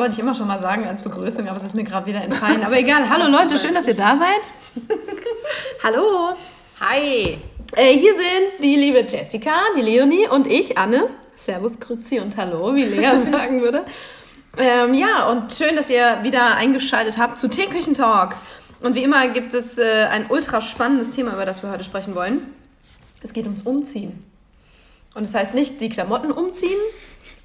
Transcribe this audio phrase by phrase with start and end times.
[0.00, 2.64] wollte ich immer schon mal sagen als Begrüßung, aber es ist mir gerade wieder entfallen.
[2.64, 3.08] Aber egal.
[3.10, 4.88] Hallo Leute, schön, dass ihr da seid.
[5.84, 6.34] Hallo.
[6.80, 7.38] Hi.
[7.76, 11.10] Äh, hier sind die liebe Jessica, die Leonie und ich, Anne.
[11.36, 13.84] Servus, Grüezi und Hallo, wie Lea sagen würde.
[14.56, 18.34] Ähm, ja, und schön, dass ihr wieder eingeschaltet habt zu Teeküchentalk.
[18.80, 22.14] Und wie immer gibt es äh, ein ultra spannendes Thema, über das wir heute sprechen
[22.14, 22.54] wollen.
[23.22, 24.24] Es geht ums Umziehen.
[25.14, 26.78] Und es das heißt nicht die Klamotten umziehen,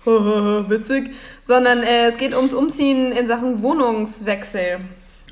[0.70, 4.80] witzig, sondern äh, es geht ums Umziehen in Sachen Wohnungswechsel.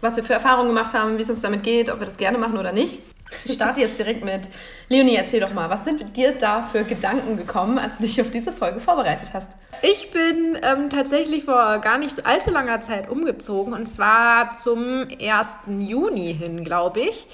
[0.01, 2.37] Was wir für Erfahrungen gemacht haben, wie es uns damit geht, ob wir das gerne
[2.37, 2.99] machen oder nicht.
[3.45, 4.49] Ich starte jetzt direkt mit
[4.89, 8.29] Leonie, erzähl doch mal, was sind dir da für Gedanken gekommen, als du dich auf
[8.29, 9.49] diese Folge vorbereitet hast?
[9.81, 15.47] Ich bin ähm, tatsächlich vor gar nicht allzu langer Zeit umgezogen und zwar zum 1.
[15.79, 17.27] Juni hin, glaube ich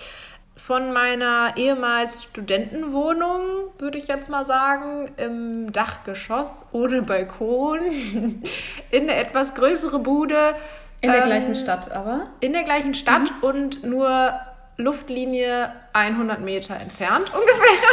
[0.59, 3.41] von meiner ehemals Studentenwohnung,
[3.77, 7.79] würde ich jetzt mal sagen, im Dachgeschoss ohne Balkon,
[8.91, 10.55] in eine etwas größere Bude.
[10.99, 12.27] In der ähm, gleichen Stadt aber?
[12.41, 13.43] In der gleichen Stadt mhm.
[13.43, 14.33] und nur
[14.75, 17.89] Luftlinie 100 Meter entfernt ungefähr.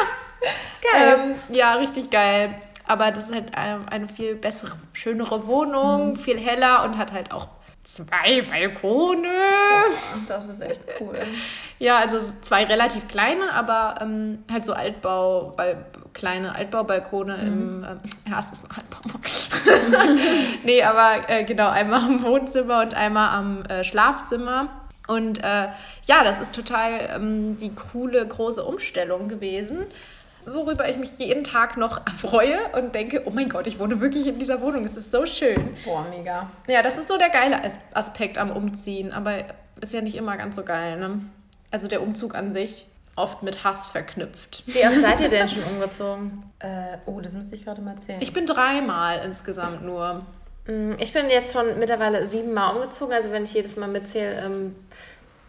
[0.92, 1.18] Geil.
[1.18, 2.52] Ähm, ja, richtig geil.
[2.84, 6.16] Aber das ist halt eine, eine viel bessere, schönere Wohnung, mhm.
[6.16, 7.46] viel heller und hat halt auch
[7.86, 9.28] zwei Balkone.
[9.28, 11.18] Boah, das ist echt cool.
[11.78, 17.46] ja, also zwei relativ kleine, aber ähm, halt so Altbau, weil kleine Altbaubalkone mhm.
[17.46, 19.18] im ähm, ja, es ist ein Altbau.
[20.64, 24.68] nee, aber äh, genau, einmal am Wohnzimmer und einmal am äh, Schlafzimmer.
[25.06, 25.68] Und äh,
[26.06, 29.86] ja, das ist total ähm, die coole große Umstellung gewesen
[30.46, 34.26] worüber ich mich jeden Tag noch erfreue und denke, oh mein Gott, ich wohne wirklich
[34.26, 34.84] in dieser Wohnung.
[34.84, 35.76] Es ist so schön.
[35.84, 36.50] Boah, mega.
[36.66, 37.60] Ja, das ist so der geile
[37.92, 39.44] Aspekt am Umziehen, aber
[39.80, 41.20] ist ja nicht immer ganz so geil, ne?
[41.70, 42.86] Also der Umzug an sich
[43.16, 44.62] oft mit Hass verknüpft.
[44.66, 46.44] Wie oft seid ihr denn schon umgezogen?
[46.58, 48.20] Äh, oh, das muss ich gerade mal erzählen.
[48.20, 50.22] Ich bin dreimal insgesamt nur.
[50.66, 53.14] Mm, ich bin jetzt schon mittlerweile siebenmal umgezogen.
[53.14, 54.76] Also wenn ich jedes Mal mitzähle, ähm,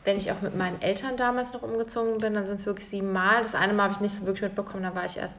[0.07, 3.11] wenn ich auch mit meinen Eltern damals noch umgezogen bin, dann sind es wirklich sieben
[3.11, 3.41] Mal.
[3.43, 5.35] Das eine Mal habe ich nicht so wirklich mitbekommen, da war ich erst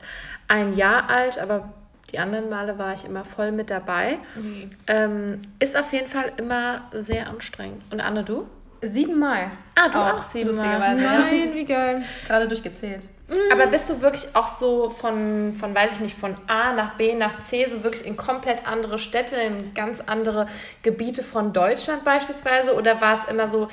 [0.46, 1.70] ein Jahr alt, aber
[2.12, 4.18] die anderen Male war ich immer voll mit dabei.
[4.34, 4.70] Mhm.
[4.86, 7.82] Ähm, ist auf jeden Fall immer sehr anstrengend.
[7.90, 8.46] Und Anne, du?
[8.82, 9.50] Siebenmal.
[9.74, 10.96] Ah, du auch, auch siebenmal.
[10.96, 12.02] Nein, wie geil.
[12.26, 13.06] Gerade durchgezählt.
[13.28, 13.52] Mhm.
[13.52, 17.14] Aber bist du wirklich auch so von, von, weiß ich nicht, von A nach B
[17.14, 20.46] nach C, so wirklich in komplett andere Städte, in ganz andere
[20.82, 22.74] Gebiete von Deutschland beispielsweise?
[22.74, 23.68] Oder war es immer so,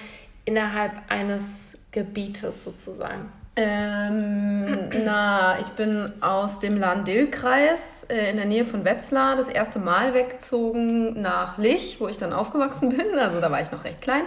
[0.45, 3.31] innerhalb eines Gebietes sozusagen?
[3.55, 9.79] Ähm, na, ich bin aus dem Lahn-Dill-Kreis äh, in der Nähe von Wetzlar das erste
[9.79, 13.17] Mal weggezogen nach Lich, wo ich dann aufgewachsen bin.
[13.17, 14.23] Also da war ich noch recht klein.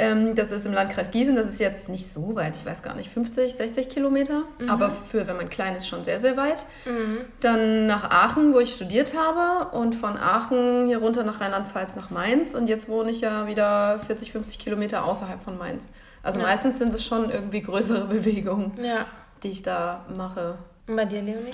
[0.00, 1.34] Ähm, das ist im Landkreis Gießen.
[1.34, 4.44] Das ist jetzt nicht so weit, ich weiß gar nicht, 50, 60 Kilometer.
[4.60, 4.70] Mhm.
[4.70, 6.64] Aber für, wenn man klein ist, schon sehr, sehr weit.
[6.86, 7.18] Mhm.
[7.40, 9.76] Dann nach Aachen, wo ich studiert habe.
[9.76, 12.54] Und von Aachen hier runter nach Rheinland-Pfalz nach Mainz.
[12.54, 15.88] Und jetzt wohne ich ja wieder 40, 50 Kilometer außerhalb von Mainz.
[16.22, 16.46] Also ja.
[16.46, 19.06] meistens sind es schon irgendwie größere Bewegungen, ja.
[19.42, 20.58] die ich da mache.
[20.86, 21.50] Und bei dir, Leonie?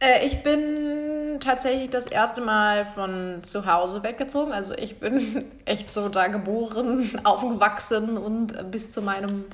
[0.00, 4.52] Äh, ich bin tatsächlich das erste Mal von zu Hause weggezogen.
[4.52, 9.44] Also ich bin echt so da geboren, aufgewachsen und bis zu meinem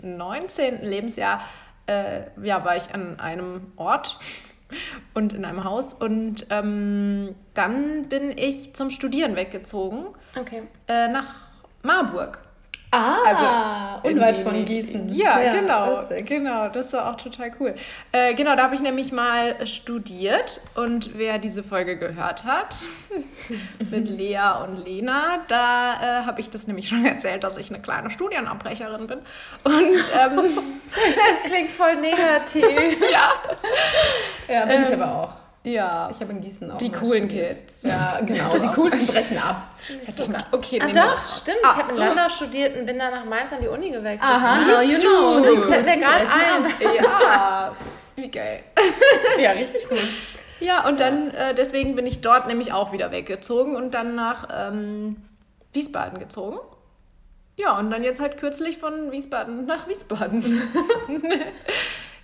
[0.00, 0.82] 19.
[0.82, 1.40] Lebensjahr
[1.86, 4.18] äh, ja, war ich an einem Ort
[5.14, 5.94] und in einem Haus.
[5.94, 10.06] Und ähm, dann bin ich zum Studieren weggezogen.
[10.38, 10.62] Okay.
[10.88, 11.26] Äh, nach
[11.82, 12.38] Marburg.
[12.94, 15.08] Ah, also unweit von Gießen.
[15.14, 16.26] Ja, ja genau, witzig.
[16.26, 16.68] genau.
[16.68, 17.74] Das war auch total cool.
[18.12, 22.82] Äh, genau, da habe ich nämlich mal studiert und wer diese Folge gehört hat
[23.90, 27.80] mit Lea und Lena, da äh, habe ich das nämlich schon erzählt, dass ich eine
[27.80, 29.18] kleine Studienabbrecherin bin.
[29.64, 30.36] Und ähm,
[30.92, 33.00] das klingt voll negativ.
[33.10, 33.32] ja.
[34.48, 35.41] Ja, bin ähm, ich aber auch.
[35.64, 36.08] Ja.
[36.10, 36.78] Ich habe in Gießen auch.
[36.78, 37.82] Die coolen Kids.
[37.82, 38.58] Ja, genau.
[38.62, 39.74] Die coolsten brechen ab.
[40.50, 41.58] Okay, ah, doch, stimmt.
[41.62, 41.74] Ah.
[41.76, 44.22] Ich habe in Landau studiert und bin dann nach Mainz an die Uni gewechselt.
[44.22, 45.40] Aha, now you know.
[45.40, 46.94] Stimmt, fällt mir gerade ein.
[46.96, 47.76] Ja,
[48.16, 48.64] wie geil.
[49.40, 50.00] Ja, richtig gut.
[50.58, 54.48] Ja, und dann, äh, deswegen bin ich dort nämlich auch wieder weggezogen und dann nach
[54.52, 55.16] ähm,
[55.72, 56.58] Wiesbaden gezogen.
[57.56, 60.42] Ja, und dann jetzt halt kürzlich von Wiesbaden nach Wiesbaden.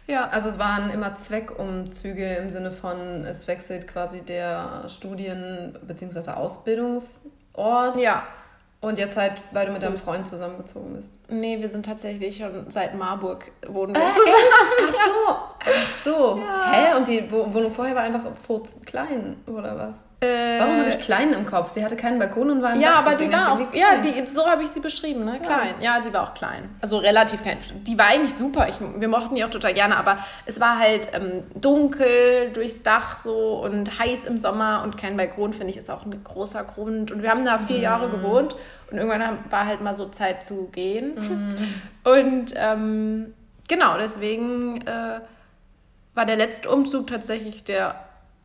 [0.09, 6.31] Ja, also es waren immer Zweckumzüge im Sinne von, es wechselt quasi der Studien- bzw.
[6.31, 7.99] Ausbildungsort.
[7.99, 8.23] Ja.
[8.81, 11.31] Und jetzt halt, weil du mit deinem Freund zusammengezogen bist.
[11.31, 14.05] Nee, wir sind tatsächlich schon seit Marburg wohnen wir äh.
[14.07, 15.35] Ach so,
[15.67, 16.39] ach so.
[16.39, 16.73] Ja.
[16.73, 16.93] Hä?
[17.09, 18.25] Und die Wohnung vorher war einfach
[18.85, 20.05] klein, oder was?
[20.21, 21.71] Äh, Warum habe ich klein im Kopf?
[21.71, 24.27] Sie hatte keinen Balkon und war im Ja, Dach, aber die war auch, ja, die,
[24.27, 25.39] so habe ich sie beschrieben, ne?
[25.41, 25.77] Klein.
[25.81, 26.01] Ja.
[26.01, 26.69] sie war auch klein.
[26.81, 27.57] Also relativ klein.
[27.87, 28.69] Die war eigentlich super.
[28.69, 33.21] Ich, wir mochten die auch total gerne, aber es war halt ähm, dunkel durchs Dach
[33.21, 37.13] so und heiß im Sommer und kein Balkon, finde ich, ist auch ein großer Grund.
[37.13, 38.57] Und wir haben da vier Jahre gewohnt
[38.91, 41.15] und irgendwann war halt mal so Zeit zu gehen.
[42.05, 43.35] Und ähm,
[43.69, 45.21] genau, deswegen äh,
[46.19, 47.95] war der letzte Umzug tatsächlich der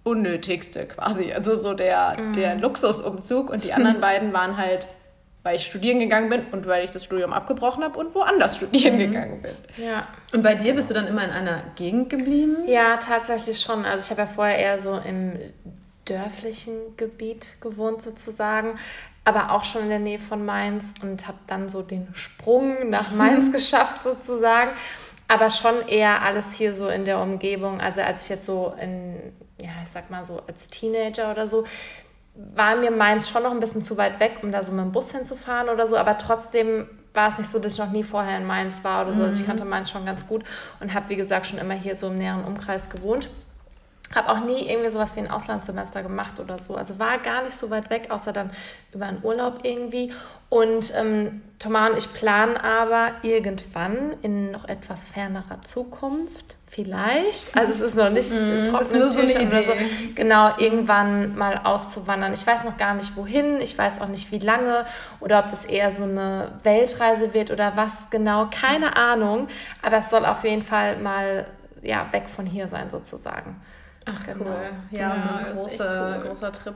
[0.04, 1.34] unnötigste quasi.
[1.34, 3.50] Also so der, der Luxusumzug.
[3.50, 4.88] Und die anderen beiden waren halt,
[5.42, 9.00] weil ich studieren gegangen bin und weil ich das Studium abgebrochen habe und woanders studieren
[9.00, 9.84] gegangen bin.
[9.84, 10.08] Ja.
[10.34, 12.58] Und bei dir bist du dann immer in einer Gegend geblieben?
[12.68, 13.86] Ja, tatsächlich schon.
[13.86, 15.34] Also ich habe ja vorher eher so im
[16.06, 18.78] dörflichen Gebiet gewohnt sozusagen,
[19.24, 23.12] aber auch schon in der Nähe von Mainz und habe dann so den Sprung nach
[23.12, 24.72] Mainz geschafft sozusagen.
[25.34, 27.82] Aber schon eher alles hier so in der Umgebung.
[27.82, 29.16] Also als ich jetzt so in,
[29.60, 31.66] ja, ich sag mal so als Teenager oder so,
[32.36, 34.92] war mir Mainz schon noch ein bisschen zu weit weg, um da so mit dem
[34.92, 35.98] Bus hinzufahren oder so.
[35.98, 39.16] Aber trotzdem war es nicht so, dass ich noch nie vorher in Mainz war oder
[39.16, 39.24] so.
[39.24, 40.44] Also ich kannte Mainz schon ganz gut
[40.80, 43.28] und habe, wie gesagt, schon immer hier so im näheren Umkreis gewohnt.
[44.16, 46.76] Habe auch nie irgendwie sowas wie ein Auslandssemester gemacht oder so.
[46.76, 48.52] Also war gar nicht so weit weg, außer dann
[48.94, 50.14] über einen Urlaub irgendwie.
[50.50, 57.72] Und ähm, Thomas und ich planen aber irgendwann in noch etwas fernerer Zukunft, vielleicht, also
[57.72, 59.66] es ist noch nicht in das ist nur so eine Idee.
[60.16, 62.34] genau, irgendwann mal auszuwandern.
[62.34, 64.86] Ich weiß noch gar nicht wohin, ich weiß auch nicht wie lange
[65.20, 69.48] oder ob das eher so eine Weltreise wird oder was genau, keine Ahnung.
[69.82, 71.46] Aber es soll auf jeden Fall mal
[71.82, 73.62] ja, weg von hier sein sozusagen.
[74.06, 74.46] Ach, Genau.
[74.46, 74.56] cool.
[74.92, 76.28] Ja, so Ja, ein ist echt großer, cool.
[76.28, 76.74] großer Trip.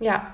[0.00, 0.26] Ja,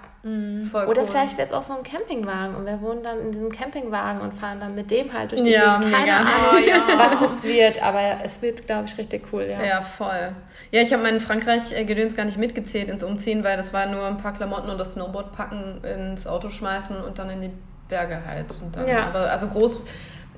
[0.70, 1.08] Voll oder cool.
[1.08, 4.32] vielleicht wird es auch so ein Campingwagen und wir wohnen dann in diesem Campingwagen und
[4.32, 5.92] fahren dann mit dem halt durch die Ja, Gegend.
[5.94, 6.16] Keine mega.
[6.18, 6.98] Ahnung, Oh, ja.
[6.98, 9.62] was es wird, aber es wird, glaube ich, richtig cool, ja.
[9.62, 10.32] Ja, voll.
[10.70, 14.16] Ja, ich habe meinen Frankreich-Gedöns gar nicht mitgezählt ins Umziehen, weil das war nur ein
[14.16, 17.50] paar Klamotten und das Snowboard packen, ins Auto schmeißen und dann in die
[17.88, 18.46] Berge halt.
[18.86, 19.06] Ja.
[19.08, 19.80] Aber also groß,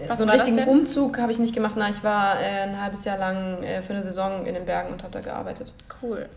[0.08, 0.66] Was so einen richtigen?
[0.69, 1.75] Umzug habe ich nicht gemacht.
[1.76, 4.93] Nein, ich war äh, ein halbes Jahr lang äh, für eine Saison in den Bergen
[4.93, 5.72] und habe da gearbeitet.
[6.02, 6.28] Cool.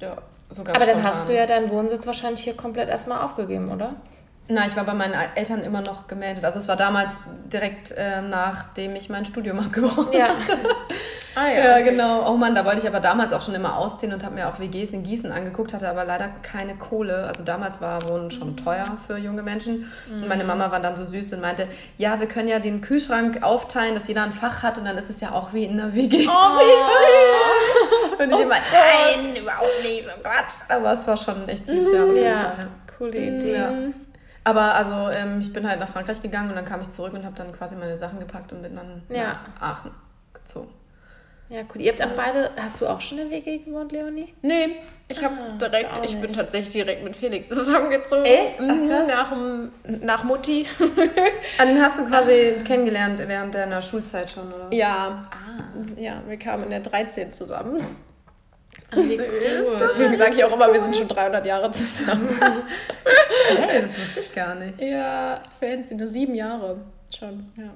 [0.00, 0.16] Ja,
[0.50, 1.04] so ganz Aber dann spontan.
[1.04, 3.94] hast du ja deinen Wohnsitz wahrscheinlich hier komplett erstmal aufgegeben, oder?
[4.50, 6.42] Na, ich war bei meinen Eltern immer noch gemeldet.
[6.44, 10.28] Also es war damals direkt äh, nachdem ich mein Studium abgebrochen Ja.
[11.34, 12.28] Ah Ja, genau.
[12.28, 14.58] Oh Mann, da wollte ich aber damals auch schon immer ausziehen und habe mir auch
[14.58, 17.26] WGs in Gießen angeguckt, hatte aber leider keine Kohle.
[17.28, 19.92] Also damals war Wohnen schon teuer für junge Menschen.
[20.10, 21.68] Und meine Mama war dann so süß und meinte,
[21.98, 25.10] ja, wir können ja den Kühlschrank aufteilen, dass jeder ein Fach hat und dann ist
[25.10, 26.26] es ja auch wie in einer WG.
[26.26, 28.20] Oh, wie süß.
[28.24, 30.54] Und ich immer, nein, überhaupt nicht, so Quatsch.
[30.68, 32.04] Aber es war schon echt süß, ja.
[32.06, 32.68] jeden Ja, Fall,
[32.98, 33.52] coole Idee.
[33.54, 33.70] ja.
[34.48, 37.24] Aber also ähm, ich bin halt nach Frankreich gegangen und dann kam ich zurück und
[37.24, 39.34] habe dann quasi meine Sachen gepackt und bin dann Ja.
[39.60, 39.90] nach Aachen
[40.32, 40.68] gezogen.
[41.50, 41.80] Ja, cool.
[41.80, 44.34] Ihr habt auch beide, hast du auch schon in WG gewohnt, Leonie?
[44.42, 44.76] Nee,
[45.08, 48.24] ich habe Ah, direkt, ich bin tatsächlich direkt mit Felix zusammengezogen.
[48.26, 48.54] Echt?
[48.58, 49.08] Ach, Mhm, krass.
[49.08, 49.32] Nach,
[50.02, 50.66] nach Mutti.
[51.58, 54.68] Ah, Den hast du quasi kennengelernt während deiner Schulzeit schon, oder?
[54.72, 55.24] Ja.
[55.30, 55.62] Ah.
[55.96, 57.84] Ja, wir kamen in der 13 zusammen.
[58.92, 59.76] Wie cool.
[59.78, 62.28] Deswegen sage ich auch immer, wir sind schon 300 Jahre zusammen.
[63.56, 64.78] Hey, das wusste ich gar nicht.
[64.80, 66.76] ja, fancy, nur sieben Jahre
[67.16, 67.70] schon, ja.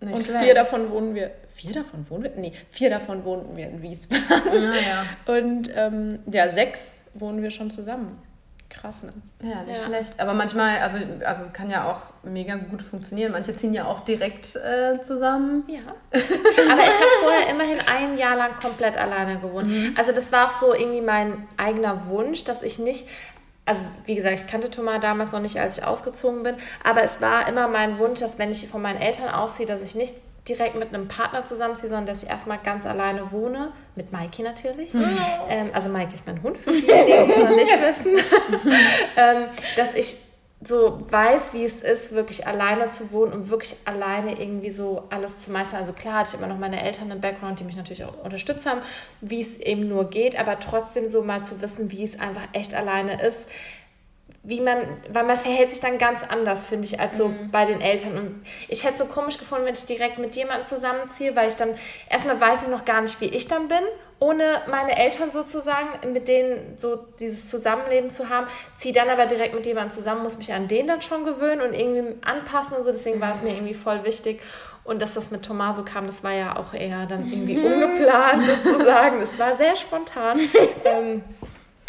[0.00, 0.44] Nicht Und schlecht.
[0.44, 1.32] vier davon wohnen wir.
[1.54, 2.30] Vier davon wohnen wir?
[2.36, 4.22] Nee, vier davon wohnten wir in Wiesbaden.
[4.30, 5.34] Ah, ja.
[5.34, 8.18] Und ähm, ja, sechs wohnen wir schon zusammen.
[8.68, 9.12] Krass, ne?
[9.42, 9.86] Ja, nicht Ja.
[9.86, 10.18] schlecht.
[10.20, 13.32] Aber manchmal, also, also kann ja auch mega gut funktionieren.
[13.32, 15.64] Manche ziehen ja auch direkt äh, zusammen.
[15.68, 15.80] Ja.
[16.12, 19.70] Aber ich habe vorher immerhin ein Jahr lang komplett alleine gewohnt.
[19.96, 23.08] Also das war auch so irgendwie mein eigener Wunsch, dass ich nicht,
[23.64, 27.20] also wie gesagt, ich kannte Thomas damals noch nicht, als ich ausgezogen bin, aber es
[27.20, 30.14] war immer mein Wunsch, dass wenn ich von meinen Eltern ausziehe, dass ich nicht
[30.48, 34.94] direkt mit einem Partner zusammenziehe, sondern dass ich erstmal ganz alleine wohne, mit Maiki natürlich.
[35.48, 38.16] Ähm, also Maiki ist mein Hund, für diejenigen, die es noch nicht wissen.
[39.16, 39.44] ähm,
[39.76, 40.16] dass ich
[40.64, 45.40] so weiß, wie es ist, wirklich alleine zu wohnen und wirklich alleine irgendwie so alles
[45.40, 45.80] zu meistern.
[45.80, 48.66] Also klar hatte ich immer noch meine Eltern im Background, die mich natürlich auch unterstützt
[48.66, 48.80] haben,
[49.20, 52.74] wie es eben nur geht, aber trotzdem so mal zu wissen, wie es einfach echt
[52.74, 53.48] alleine ist,
[54.46, 54.78] wie man,
[55.10, 58.16] weil man verhält sich dann ganz anders, finde ich, als so bei den Eltern.
[58.16, 61.56] Und ich hätte es so komisch gefunden, wenn ich direkt mit jemandem zusammenziehe, weil ich
[61.56, 61.70] dann
[62.08, 63.82] erstmal weiß ich noch gar nicht, wie ich dann bin,
[64.20, 69.52] ohne meine Eltern sozusagen, mit denen so dieses Zusammenleben zu haben, ziehe dann aber direkt
[69.52, 72.92] mit jemandem zusammen, muss mich an den dann schon gewöhnen und irgendwie anpassen und so.
[72.92, 74.40] Deswegen war es mir irgendwie voll wichtig.
[74.84, 79.18] Und dass das mit Tomaso kam, das war ja auch eher dann irgendwie ungeplant sozusagen.
[79.18, 80.38] Das war sehr spontan.
[80.84, 81.24] ähm,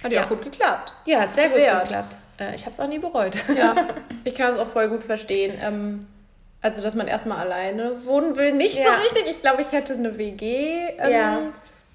[0.03, 0.95] Hat ja auch gut geklappt.
[1.05, 2.17] ja, hat sehr gut geklappt.
[2.39, 3.36] Äh, ich habe es auch nie bereut.
[3.56, 3.75] Ja,
[4.24, 5.53] ich kann es auch voll gut verstehen.
[5.62, 6.08] Ähm,
[6.62, 8.96] also, dass man erstmal alleine wohnen will, nicht so Ja.
[8.96, 9.25] richtig.
[9.29, 11.39] Ich glaube, ich hätte eine WG ähm, Ja.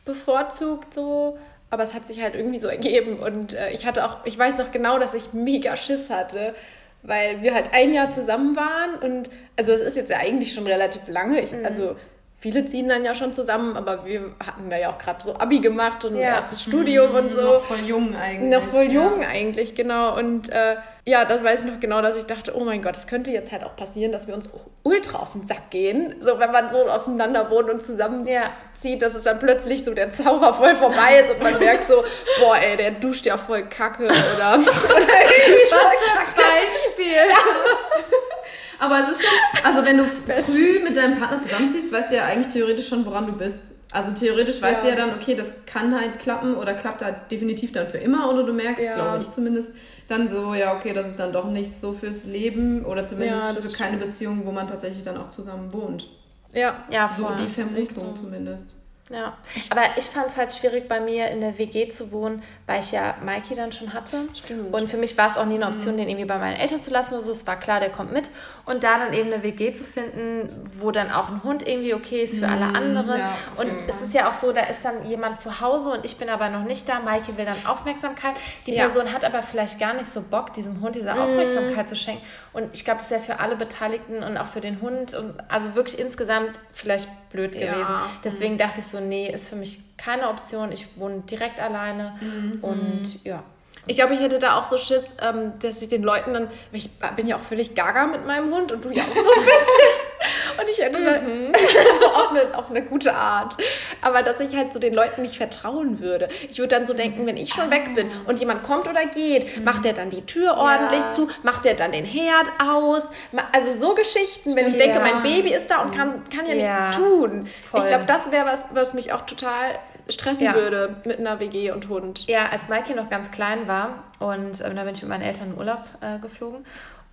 [0.05, 1.39] bevorzugt so.
[1.71, 3.19] aber es hat sich halt irgendwie so ergeben.
[3.19, 6.55] Und äh, ich hatte auch, ich weiß noch genau, dass ich mega Schiss hatte,
[7.03, 8.95] weil wir halt ein Jahr zusammen waren.
[8.97, 11.41] Und also es ist jetzt ja eigentlich schon relativ lange.
[11.41, 11.65] Ich, mhm.
[11.65, 11.97] Also
[12.43, 15.61] viele ziehen dann ja schon zusammen, aber wir hatten da ja auch gerade so Abi
[15.61, 16.35] gemacht und ja.
[16.35, 17.41] erstes Studium mhm, und so.
[17.41, 18.51] Noch voll jung eigentlich.
[18.51, 20.19] Noch voll jung eigentlich, genau.
[20.19, 23.07] Und äh, ja, das weiß ich noch genau, dass ich dachte, oh mein Gott, es
[23.07, 24.51] könnte jetzt halt auch passieren, dass wir uns
[24.83, 26.17] ultra auf den Sack gehen.
[26.19, 28.99] So, wenn man so aufeinander wohnt und zusammenzieht, ja.
[28.99, 32.03] dass es dann plötzlich so der Zauber voll vorbei ist und man merkt so,
[32.41, 34.15] boah, ey, der duscht ja voll Kacke oder,
[34.55, 36.43] oder duscht voll Kacke.
[36.43, 37.23] Beispiel.
[38.83, 40.05] Aber es ist schon, also wenn du
[40.43, 43.81] früh mit deinem Partner zusammenziehst, weißt du ja eigentlich theoretisch schon, woran du bist.
[43.93, 44.91] Also theoretisch weißt ja.
[44.91, 48.29] du ja dann, okay, das kann halt klappen oder klappt halt definitiv dann für immer
[48.29, 48.95] oder du merkst, ja.
[48.95, 49.73] glaube ich zumindest,
[50.09, 53.55] dann so, ja, okay, das ist dann doch nichts so fürs Leben oder zumindest ja,
[53.55, 56.09] für keine Beziehung, wo man tatsächlich dann auch zusammen wohnt.
[56.53, 57.37] Ja, ja, voll.
[57.39, 58.23] So die Vermutung so.
[58.23, 58.75] zumindest.
[59.13, 59.37] Ja,
[59.69, 62.93] aber ich fand es halt schwierig bei mir in der WG zu wohnen, weil ich
[62.93, 64.23] ja Mikey dann schon hatte.
[64.35, 64.75] Stimmt.
[64.75, 65.99] Und für mich war es auch nie eine Option, mhm.
[65.99, 67.33] den irgendwie bei meinen Eltern zu lassen oder so.
[67.33, 68.31] Es war klar, der kommt mit.
[68.65, 72.23] Und da dann eben eine WG zu finden, wo dann auch ein Hund irgendwie okay
[72.23, 72.53] ist für mhm.
[72.53, 73.21] alle anderen.
[73.21, 76.17] Ja, und es ist ja auch so, da ist dann jemand zu Hause und ich
[76.17, 77.01] bin aber noch nicht da.
[77.01, 78.35] Mikey will dann Aufmerksamkeit.
[78.67, 78.85] Die ja.
[78.85, 81.21] Person hat aber vielleicht gar nicht so Bock, diesem Hund diese mhm.
[81.21, 81.89] Aufmerksamkeit mhm.
[81.89, 82.23] zu schenken.
[82.55, 85.35] Und ich glaube, das ist ja für alle Beteiligten und auch für den Hund und
[85.49, 87.81] also wirklich insgesamt vielleicht blöd gewesen.
[87.81, 88.11] Ja.
[88.25, 90.73] Deswegen dachte ich so, nee, ist für mich keine Option.
[90.73, 92.59] Ich wohne direkt alleine mhm.
[92.63, 93.43] und ja.
[93.87, 96.89] Ich glaube, ich hätte da auch so Schiss, ähm, dass ich den Leuten dann, ich
[97.17, 99.89] bin ja auch völlig gaga mit meinem Hund und du ja auch so ein bisschen.
[100.61, 101.53] und ich hätte mhm.
[102.01, 103.57] so auf eine, auf eine gute Art.
[104.01, 106.29] Aber dass ich halt so den Leuten nicht vertrauen würde.
[106.51, 109.59] Ich würde dann so denken, wenn ich schon weg bin und jemand kommt oder geht,
[109.59, 109.65] mhm.
[109.65, 111.11] macht der dann die Tür ordentlich ja.
[111.11, 113.05] zu, macht der dann den Herd aus.
[113.53, 115.01] Also so Geschichten, Stimmt, wenn ich denke, ja.
[115.01, 116.85] mein Baby ist da und kann, kann ja, ja.
[116.85, 117.49] nichts tun.
[117.71, 117.81] Voll.
[117.81, 119.79] Ich glaube, das wäre was, was mich auch total
[120.09, 120.55] stressen ja.
[120.55, 122.27] würde mit einer WG und Hund.
[122.27, 125.53] Ja, als Maike noch ganz klein war und äh, da bin ich mit meinen Eltern
[125.53, 126.65] in Urlaub äh, geflogen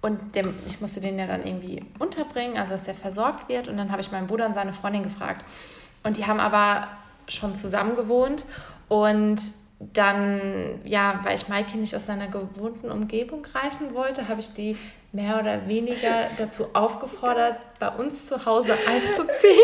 [0.01, 3.68] und dem, ich musste den ja dann irgendwie unterbringen, also dass der versorgt wird.
[3.68, 5.44] Und dann habe ich meinen Bruder und seine Freundin gefragt.
[6.03, 6.88] Und die haben aber
[7.27, 8.46] schon zusammen gewohnt.
[8.88, 9.39] Und
[9.79, 14.77] dann, ja, weil ich Maike nicht aus seiner gewohnten Umgebung reißen wollte, habe ich die
[15.12, 19.58] mehr oder weniger dazu aufgefordert, bei uns zu Hause einzuziehen,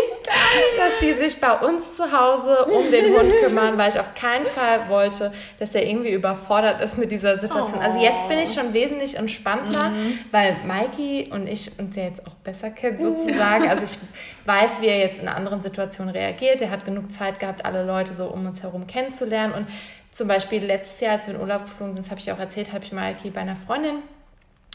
[0.77, 4.47] dass die sich bei uns zu Hause um den Hund kümmern, weil ich auf keinen
[4.47, 7.79] Fall wollte, dass er irgendwie überfordert ist mit dieser Situation.
[7.79, 7.83] Oh.
[7.83, 10.19] Also jetzt bin ich schon wesentlich entspannter, mhm.
[10.31, 13.69] weil Mikey und ich uns ja jetzt auch besser kennen sozusagen.
[13.69, 13.99] Also ich
[14.45, 16.61] weiß, wie er jetzt in anderen Situationen reagiert.
[16.61, 19.67] Er hat genug Zeit gehabt, alle Leute so um uns herum kennenzulernen und
[20.11, 22.71] zum Beispiel letztes Jahr, als wir in Urlaub geflogen sind, das habe ich auch erzählt,
[22.71, 23.97] habe ich Mikey bei einer Freundin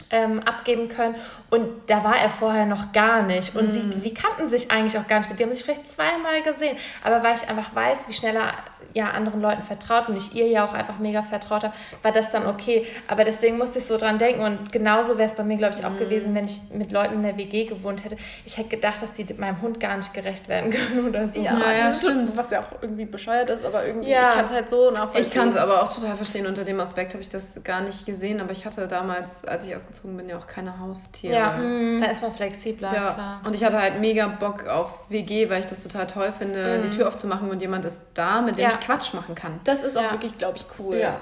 [0.09, 1.15] ähm, abgeben können.
[1.49, 3.55] Und da war er vorher noch gar nicht.
[3.55, 3.71] Und mm.
[3.71, 5.37] sie, sie kannten sich eigentlich auch gar nicht.
[5.37, 6.77] Die haben sich vielleicht zweimal gesehen.
[7.03, 8.53] Aber weil ich einfach weiß, wie schnell er
[8.93, 12.31] ja anderen Leuten vertraut und ich ihr ja auch einfach mega vertraut habe, war das
[12.31, 12.85] dann okay.
[13.07, 14.41] Aber deswegen musste ich so dran denken.
[14.41, 15.99] Und genauso wäre es bei mir, glaube ich, auch mm.
[15.99, 18.17] gewesen, wenn ich mit Leuten in der WG gewohnt hätte.
[18.45, 21.39] Ich hätte gedacht, dass die meinem Hund gar nicht gerecht werden können oder so.
[21.39, 22.35] Ja, ja, ja stimmt.
[22.35, 24.29] Was ja auch irgendwie bescheuert ist, aber irgendwie, ja.
[24.29, 25.25] ich kann es halt so nachvollziehen.
[25.25, 26.45] Ich kann es aber auch total verstehen.
[26.47, 28.41] Unter dem Aspekt habe ich das gar nicht gesehen.
[28.41, 31.33] Aber ich hatte damals, als ich ausgezogen ausgezogen bin, ja auch keine Haustiere.
[31.33, 32.01] Ja, mhm.
[32.01, 33.13] da ist man flexibler, ja.
[33.13, 33.41] klar.
[33.45, 36.89] Und ich hatte halt mega Bock auf WG, weil ich das total toll finde, mhm.
[36.89, 38.70] die Tür aufzumachen und jemand ist da, mit dem ja.
[38.79, 39.59] Ich Quatsch machen kann.
[39.63, 40.97] Das ist auch wirklich, glaube ich, cool.
[40.97, 41.19] Ja.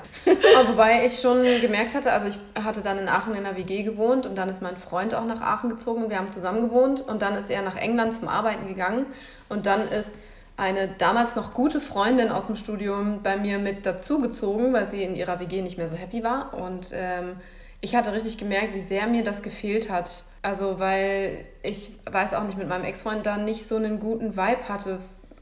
[0.67, 4.25] Wobei ich schon gemerkt hatte, also ich hatte dann in Aachen in einer WG gewohnt
[4.25, 7.21] und dann ist mein Freund auch nach Aachen gezogen und wir haben zusammen gewohnt und
[7.21, 9.05] dann ist er nach England zum Arbeiten gegangen
[9.49, 10.17] und dann ist
[10.57, 15.15] eine damals noch gute Freundin aus dem Studium bei mir mit dazugezogen, weil sie in
[15.15, 17.37] ihrer WG nicht mehr so happy war und ähm,
[17.81, 20.23] ich hatte richtig gemerkt, wie sehr mir das gefehlt hat.
[20.41, 24.67] Also, weil ich weiß auch nicht, mit meinem Ex-Freund da nicht so einen guten Vibe
[24.67, 24.99] hatte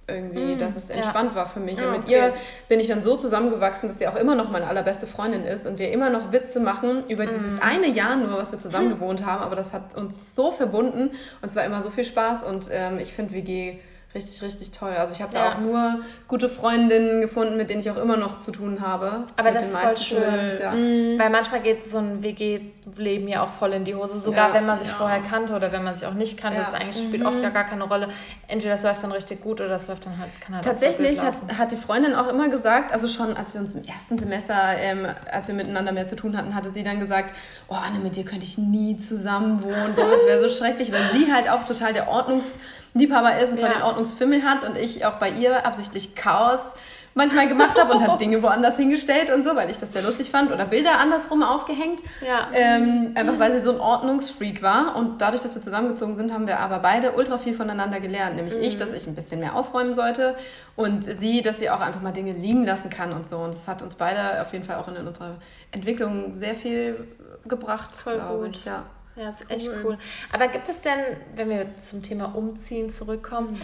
[0.07, 1.35] irgendwie, mm, dass es entspannt ja.
[1.35, 1.81] war für mich.
[1.81, 2.11] und mit okay.
[2.11, 2.33] ihr
[2.69, 5.79] bin ich dann so zusammengewachsen, dass sie auch immer noch meine allerbeste Freundin ist und
[5.79, 7.29] wir immer noch Witze machen über mm.
[7.29, 9.43] dieses eine Jahr nur, was wir zusammen gewohnt haben.
[9.43, 12.99] Aber das hat uns so verbunden und es war immer so viel Spaß und ähm,
[12.99, 13.79] ich finde WG
[14.15, 14.91] richtig, richtig toll.
[14.91, 15.49] Also ich habe ja.
[15.49, 19.23] da auch nur gute Freundinnen gefunden, mit denen ich auch immer noch zu tun habe.
[19.35, 20.59] Aber das ist voll schön.
[20.59, 20.71] Ja.
[20.71, 21.19] Mhm.
[21.19, 24.53] Weil manchmal geht so ein WG-Leben ja auch voll in die Hose, sogar ja.
[24.55, 26.59] wenn man sich vorher kannte oder wenn man sich auch nicht kannte.
[26.59, 27.27] Das eigentlich spielt mhm.
[27.27, 28.09] oft gar, gar keine Rolle.
[28.47, 31.35] Entweder das läuft dann richtig gut oder das läuft dann halt, kann halt Tatsächlich hat,
[31.57, 35.05] hat die Freundin auch immer gesagt, also schon als wir uns im ersten Semester, ähm,
[35.31, 37.33] als wir miteinander mehr zu tun hatten, hatte sie dann gesagt,
[37.67, 39.93] oh Anne, mit dir könnte ich nie zusammen wohnen.
[39.95, 42.57] Boah, das wäre so schrecklich, weil sie halt auch total der Ordnungs-
[42.93, 43.67] Liebhaber ist und ja.
[43.67, 46.75] voll den Ordnungsfimmel hat und ich auch bei ihr absichtlich Chaos
[47.17, 50.29] manchmal gemacht habe und habe Dinge woanders hingestellt und so, weil ich das sehr lustig
[50.29, 52.01] fand oder Bilder andersrum aufgehängt.
[52.25, 52.47] Ja.
[52.53, 56.47] Ähm, einfach weil sie so ein Ordnungsfreak war und dadurch, dass wir zusammengezogen sind, haben
[56.47, 58.35] wir aber beide ultra viel voneinander gelernt.
[58.35, 60.35] Nämlich ich, dass ich ein bisschen mehr aufräumen sollte
[60.75, 63.37] und sie, dass sie auch einfach mal Dinge liegen lassen kann und so.
[63.37, 65.37] Und das hat uns beide auf jeden Fall auch in unserer
[65.71, 67.07] Entwicklung sehr viel
[67.47, 68.63] gebracht, glaube ich.
[68.65, 68.83] Ja.
[69.17, 69.97] Ja, ist echt cool.
[70.31, 70.99] Aber gibt es denn,
[71.35, 73.59] wenn wir zum Thema Umziehen zurückkommen,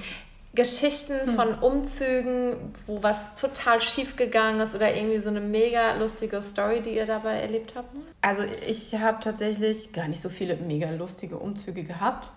[0.55, 6.41] Geschichten von Umzügen, wo was total schief gegangen ist oder irgendwie so eine mega lustige
[6.43, 7.89] Story, die ihr dabei erlebt habt?
[8.21, 12.29] Also ich habe tatsächlich gar nicht so viele mega lustige Umzüge gehabt.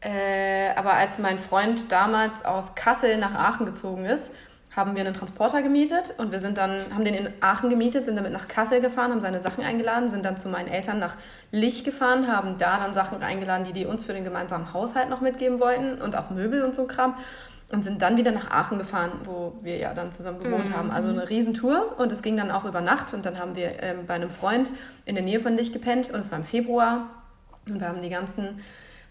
[0.00, 4.32] Äh, aber als mein Freund damals aus Kassel nach Aachen gezogen ist,
[4.74, 8.16] haben wir einen Transporter gemietet und wir sind dann, haben den in Aachen gemietet, sind
[8.16, 11.16] damit nach Kassel gefahren, haben seine Sachen eingeladen, sind dann zu meinen Eltern nach
[11.50, 15.20] Lich gefahren, haben da dann Sachen eingeladen, die die uns für den gemeinsamen Haushalt noch
[15.20, 17.16] mitgeben wollten und auch Möbel und so Kram
[17.70, 20.76] und sind dann wieder nach Aachen gefahren, wo wir ja dann zusammen gewohnt mhm.
[20.76, 20.90] haben.
[20.90, 24.06] Also eine Riesentour und es ging dann auch über Nacht und dann haben wir ähm,
[24.06, 24.70] bei einem Freund
[25.04, 27.10] in der Nähe von Lich gepennt und es war im Februar
[27.66, 28.60] und wir haben die ganzen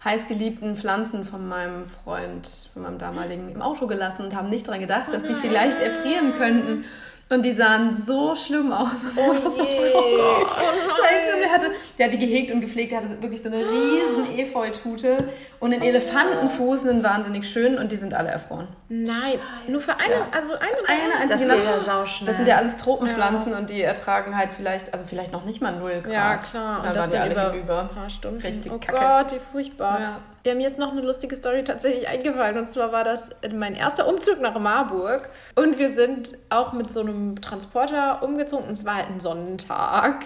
[0.04, 4.80] heißgeliebten Pflanzen von meinem Freund, von meinem damaligen im Auto gelassen und haben nicht daran
[4.80, 6.84] gedacht, dass die vielleicht erfrieren könnten.
[7.28, 8.90] Und die sahen so schlimm aus.
[9.16, 9.92] Oh, je.
[9.94, 10.74] oh Gott.
[10.90, 11.66] Oh der, hatte,
[11.98, 12.92] der hat die gehegt und gepflegt.
[12.92, 15.16] Der hatte wirklich so eine riesen Efeutute
[15.58, 17.78] und einen Elefantenfuß, einen wahnsinnig schön.
[17.78, 18.68] Und die sind alle erfroren.
[18.88, 22.22] Nein, nur für eine, also eine, eine einzige das Nacht.
[22.26, 23.58] Das sind ja alles Tropenpflanzen ja.
[23.58, 26.12] und die ertragen halt vielleicht, also vielleicht noch nicht mal 0 Grad.
[26.12, 26.80] Ja, klar.
[26.80, 28.40] Und, und das dann über, über ein paar Stunden.
[28.42, 28.98] Richtig oh kacke.
[28.98, 30.00] Gott, wie furchtbar.
[30.00, 30.20] Ja.
[30.44, 32.58] Ja, mir ist noch eine lustige Story tatsächlich eingefallen.
[32.58, 35.28] Und zwar war das mein erster Umzug nach Marburg.
[35.54, 38.66] Und wir sind auch mit so einem Transporter umgezogen.
[38.66, 40.24] Und es war halt ein Sonnentag.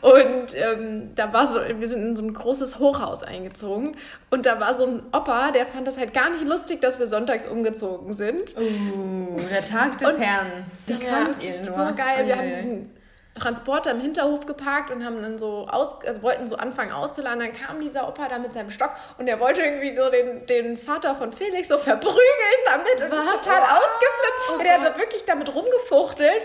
[0.00, 3.96] Und ähm, da war so, wir sind in so ein großes Hochhaus eingezogen.
[4.30, 7.06] Und da war so ein Opa, der fand das halt gar nicht lustig, dass wir
[7.06, 8.56] sonntags umgezogen sind.
[8.56, 10.64] Uh, der Tag des und Herrn.
[10.86, 12.26] Das ja, fand ich so geil.
[12.26, 13.03] Wir haben diesen
[13.34, 17.40] Transporter im Hinterhof geparkt und haben dann so aus, also wollten so anfangen auszuladen.
[17.40, 20.76] Dann kam dieser Opa da mit seinem Stock und der wollte irgendwie so den, den
[20.76, 22.20] Vater von Felix so verprügeln
[22.64, 23.24] damit und Was?
[23.24, 24.54] ist total oh, ausgeflippt.
[24.54, 26.42] Oh der hat wirklich damit rumgefuchtelt.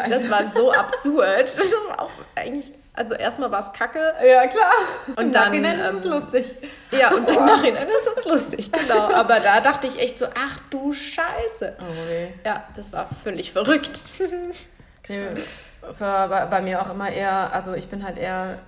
[0.00, 1.58] Ach, das war so absurd.
[1.58, 4.14] Das war auch eigentlich, also erstmal war es kacke.
[4.24, 4.72] Ja, klar.
[5.08, 6.56] Und Im dann, Nachhinein ähm, ist es ähm, lustig.
[6.92, 9.08] Ja, und im Nachhinein ist es lustig, genau.
[9.12, 11.76] Aber da dachte ich echt so, ach du Scheiße.
[11.80, 13.98] Oh, ja, das war völlig verrückt.
[15.02, 15.30] Okay
[15.88, 18.58] es war bei, bei mir auch immer eher, also ich bin halt eher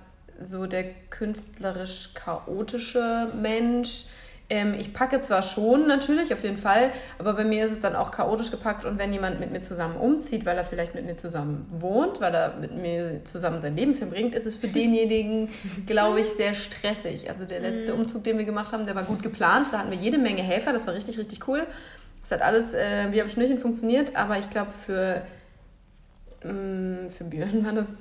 [0.43, 4.05] so der künstlerisch chaotische Mensch.
[4.49, 7.95] Ähm, ich packe zwar schon natürlich, auf jeden Fall, aber bei mir ist es dann
[7.95, 11.15] auch chaotisch gepackt und wenn jemand mit mir zusammen umzieht, weil er vielleicht mit mir
[11.15, 15.49] zusammen wohnt, weil er mit mir zusammen sein Leben verbringt, ist es für denjenigen,
[15.85, 17.29] glaube ich, sehr stressig.
[17.29, 18.01] Also der letzte mhm.
[18.01, 20.73] Umzug, den wir gemacht haben, der war gut geplant, da hatten wir jede Menge Helfer,
[20.73, 21.65] das war richtig, richtig cool.
[22.23, 25.21] Es hat alles äh, wie am Schnürchen funktioniert, aber ich glaube, für
[26.41, 27.97] für Björn war das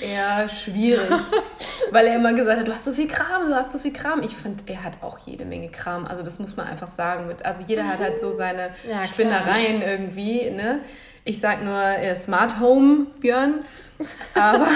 [0.00, 1.10] eher schwierig,
[1.92, 4.22] weil er immer gesagt hat, du hast so viel Kram, du hast so viel Kram.
[4.22, 6.04] Ich finde, er hat auch jede Menge Kram.
[6.06, 7.32] Also das muss man einfach sagen.
[7.42, 10.50] Also jeder hat halt so seine ja, Spinnereien irgendwie.
[10.50, 10.80] Ne?
[11.24, 13.64] Ich sag nur äh, Smart Home Björn.
[14.34, 14.66] Aber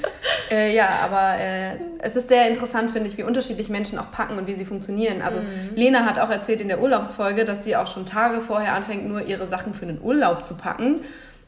[0.50, 4.36] äh, ja, aber äh, es ist sehr interessant, finde ich, wie unterschiedlich Menschen auch packen
[4.36, 5.22] und wie sie funktionieren.
[5.22, 5.74] Also mhm.
[5.74, 9.22] Lena hat auch erzählt in der Urlaubsfolge, dass sie auch schon Tage vorher anfängt, nur
[9.22, 11.00] ihre Sachen für den Urlaub zu packen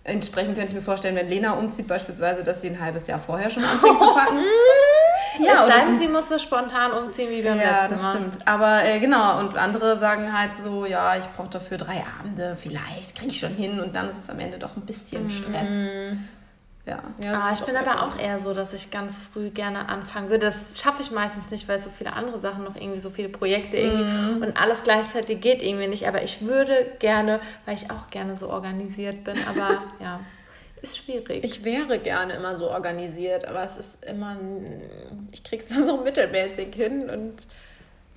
[0.08, 3.50] Entsprechend könnte ich mir vorstellen, wenn Lena umzieht beispielsweise, dass sie ein halbes Jahr vorher
[3.50, 4.38] schon anfängt zu packen.
[5.38, 8.14] ja, es sei denn, sie muss so spontan umziehen wie beim ja, letzten Mal.
[8.14, 8.48] Ja, das stimmt.
[8.48, 13.16] Aber äh, genau, und andere sagen halt so, ja, ich brauche dafür drei Abende, vielleicht
[13.16, 16.28] kriege ich schon hin und dann ist es am Ende doch ein bisschen mhm.
[16.88, 17.02] Ja.
[17.22, 20.46] ja ah, ich bin aber auch eher so, dass ich ganz früh gerne anfangen würde.
[20.46, 23.76] Das schaffe ich meistens nicht, weil so viele andere Sachen noch irgendwie, so viele Projekte
[23.76, 24.42] irgendwie mm.
[24.42, 26.08] und alles gleichzeitig geht irgendwie nicht.
[26.08, 30.20] Aber ich würde gerne, weil ich auch gerne so organisiert bin, aber ja.
[30.80, 31.44] Ist schwierig.
[31.44, 34.36] Ich wäre gerne immer so organisiert, aber es ist immer,
[35.32, 37.46] ich krieg's dann so mittelmäßig hin und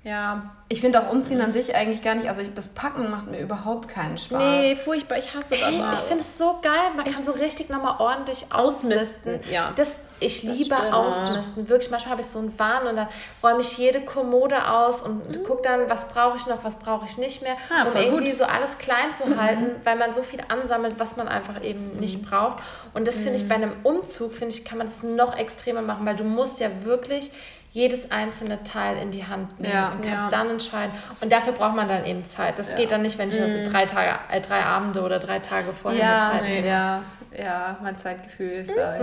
[0.03, 0.51] ja.
[0.67, 3.87] Ich finde auch Umziehen an sich eigentlich gar nicht, also das Packen macht mir überhaupt
[3.87, 4.39] keinen Spaß.
[4.39, 5.75] Nee, furchtbar, ich hasse das.
[5.75, 5.85] Echt?
[5.93, 7.15] Ich finde es so geil, man Echt?
[7.15, 9.35] kann so richtig nochmal ordentlich ausmisten.
[9.35, 9.51] ausmisten.
[9.51, 9.73] Ja.
[9.75, 10.93] Das, ich das liebe stimmt.
[10.93, 11.91] Ausmisten, wirklich.
[11.91, 13.09] Manchmal habe ich so einen Wahn und dann
[13.43, 15.43] räume ich jede Kommode aus und mhm.
[15.43, 18.37] gucke dann, was brauche ich noch, was brauche ich nicht mehr, ja, um irgendwie gut.
[18.37, 19.39] so alles klein zu mhm.
[19.39, 21.99] halten, weil man so viel ansammelt, was man einfach eben mhm.
[21.99, 22.63] nicht braucht.
[22.95, 23.63] Und das finde ich bei mhm.
[23.63, 27.31] einem Umzug, finde ich, kann man es noch extremer machen, weil du musst ja wirklich
[27.73, 30.29] jedes einzelne Teil in die Hand nehmen ja, und kannst ja.
[30.29, 30.91] dann entscheiden.
[31.21, 32.59] Und dafür braucht man dann eben Zeit.
[32.59, 32.75] Das ja.
[32.75, 33.63] geht dann nicht, wenn ich mhm.
[33.63, 37.01] drei Tage, äh, drei Abende oder drei Tage vorher ja, Zeit nee, Ja,
[37.37, 38.95] ja, mein Zeitgefühl ist da.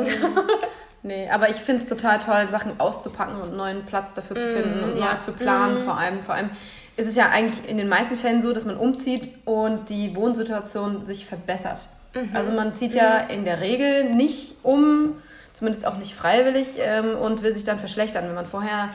[1.03, 4.47] nee, aber ich finde es total toll, Sachen auszupacken und einen neuen Platz dafür zu
[4.47, 5.77] finden und mhm, neu zu planen.
[5.77, 5.81] Mhm.
[5.81, 6.51] Vor allem, vor allem
[6.99, 11.05] ist es ja eigentlich in den meisten Fällen so, dass man umzieht und die Wohnsituation
[11.05, 11.89] sich verbessert.
[12.15, 12.31] Mhm.
[12.35, 15.15] Also man zieht ja in der Regel nicht um,
[15.59, 18.25] zumindest auch nicht freiwillig ähm, und will sich dann verschlechtern.
[18.29, 18.91] Wenn man vorher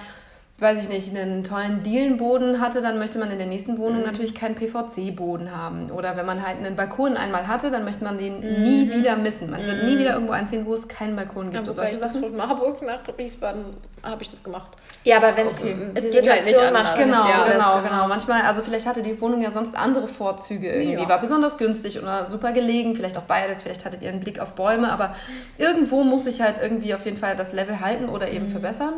[0.64, 4.06] weiß ich nicht, einen tollen Dielenboden hatte, dann möchte man in der nächsten Wohnung mhm.
[4.06, 5.92] natürlich keinen PVC-Boden haben.
[5.92, 8.64] Oder wenn man halt einen Balkon einmal hatte, dann möchte man den mhm.
[8.64, 9.52] nie wieder missen.
[9.52, 10.00] Man wird nie mhm.
[10.00, 11.68] wieder irgendwo einziehen, wo es keinen Balkon gibt.
[11.68, 12.22] Ja, solche Sachen.
[12.22, 13.66] Von Marburg nach Wiesbaden
[14.02, 14.72] habe ich das gemacht.
[15.04, 15.76] Ja, aber wenn okay.
[15.94, 16.96] es geht halt nicht anders.
[16.96, 18.08] Genau, ja, genau, genau.
[18.08, 21.04] Manchmal, also vielleicht hatte die Wohnung ja sonst andere Vorzüge irgendwie.
[21.04, 21.10] Ja.
[21.10, 23.62] War besonders günstig oder super gelegen, vielleicht auch beides.
[23.62, 25.16] Vielleicht hattet ihr einen Blick auf Bäume, aber
[25.58, 28.50] irgendwo muss sich halt irgendwie auf jeden Fall das Level halten oder eben mhm.
[28.50, 28.94] verbessern.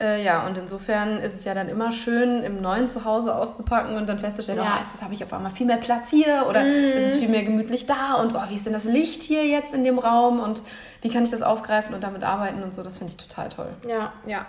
[0.00, 4.06] Äh, ja, und insofern ist es ja dann immer schön, im neuen Zuhause auszupacken und
[4.06, 4.74] dann festzustellen, ja.
[4.76, 6.70] oh, jetzt habe ich auf einmal viel mehr Platz hier oder mhm.
[6.96, 9.74] es ist viel mehr gemütlich da und oh, wie ist denn das Licht hier jetzt
[9.74, 10.62] in dem Raum und
[11.02, 13.70] wie kann ich das aufgreifen und damit arbeiten und so, das finde ich total toll.
[13.88, 14.46] Ja, ja.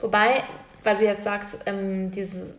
[0.00, 0.44] Wobei,
[0.84, 2.54] weil du jetzt sagst, ähm, dieses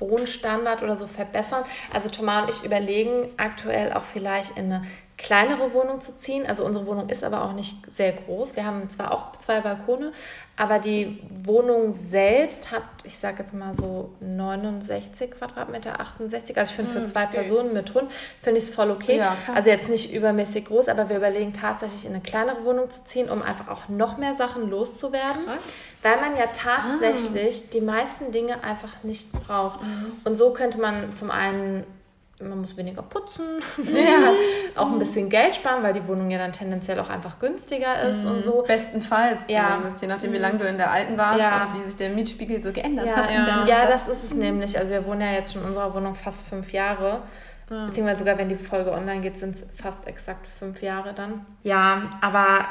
[0.00, 1.62] Wohnstandard oder so verbessern.
[1.92, 4.84] Also Thomas und ich überlegen aktuell auch vielleicht in eine
[5.22, 6.46] kleinere Wohnung zu ziehen.
[6.46, 8.56] Also unsere Wohnung ist aber auch nicht sehr groß.
[8.56, 10.12] Wir haben zwar auch zwei Balkone,
[10.56, 16.58] aber die Wohnung selbst hat, ich sage jetzt mal so 69 Quadratmeter, 68.
[16.58, 17.22] Also ich finde für hm, zwei.
[17.26, 18.10] Personen mit Hund
[18.42, 19.16] finde ich es voll okay.
[19.16, 23.04] Ja, also jetzt nicht übermäßig groß, aber wir überlegen tatsächlich in eine kleinere Wohnung zu
[23.04, 25.46] ziehen, um einfach auch noch mehr Sachen loszuwerden.
[25.46, 25.56] Krass.
[26.02, 27.70] Weil man ja tatsächlich ah.
[27.72, 29.82] die meisten Dinge einfach nicht braucht.
[29.82, 30.12] Mhm.
[30.24, 31.84] Und so könnte man zum einen
[32.48, 33.44] man muss weniger putzen,
[33.94, 34.32] ja.
[34.80, 38.24] auch ein bisschen Geld sparen, weil die Wohnung ja dann tendenziell auch einfach günstiger ist
[38.24, 38.30] mhm.
[38.30, 38.64] und so.
[38.66, 39.70] Bestenfalls ja.
[39.70, 41.66] zumindest, je nachdem, wie lange du in der alten warst ja.
[41.66, 43.16] und wie sich der Mietspiegel so geändert ja.
[43.16, 43.30] hat.
[43.30, 44.78] In ja, ja das ist es nämlich.
[44.78, 47.22] Also wir wohnen ja jetzt schon in unserer Wohnung fast fünf Jahre.
[47.86, 51.46] Beziehungsweise sogar, wenn die Folge online geht, sind es fast exakt fünf Jahre dann.
[51.62, 52.66] Ja, aber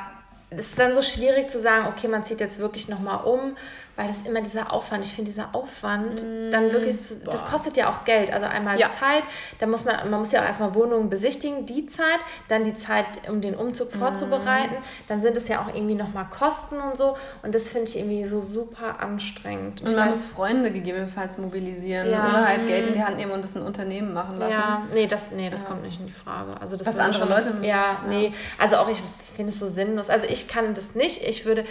[0.52, 3.56] es ist dann so schwierig zu sagen, okay, man zieht jetzt wirklich nochmal um
[3.96, 7.78] weil das immer dieser Aufwand, ich finde dieser Aufwand mm, dann wirklich, zu, das kostet
[7.78, 8.88] ja auch Geld, also einmal ja.
[8.88, 9.24] Zeit,
[9.60, 13.06] da muss man, man muss ja auch erstmal Wohnungen besichtigen, die Zeit, dann die Zeit,
[13.30, 14.00] um den Umzug mm.
[14.00, 14.76] vorzubereiten,
[15.08, 18.26] dann sind es ja auch irgendwie nochmal Kosten und so und das finde ich irgendwie
[18.26, 19.82] so super anstrengend.
[19.82, 22.30] Und ich man weiß, muss Freunde gegebenenfalls mobilisieren ja.
[22.30, 24.54] oder halt Geld in die Hand nehmen und das ein Unternehmen machen lassen.
[24.54, 25.68] Ja, nee, das, nee, das ja.
[25.68, 26.60] kommt nicht in die Frage.
[26.60, 29.02] Also das Was andere Leute Ja, nee, also auch ich
[29.36, 31.66] finde es so sinnlos, also ich kann das nicht, ich würde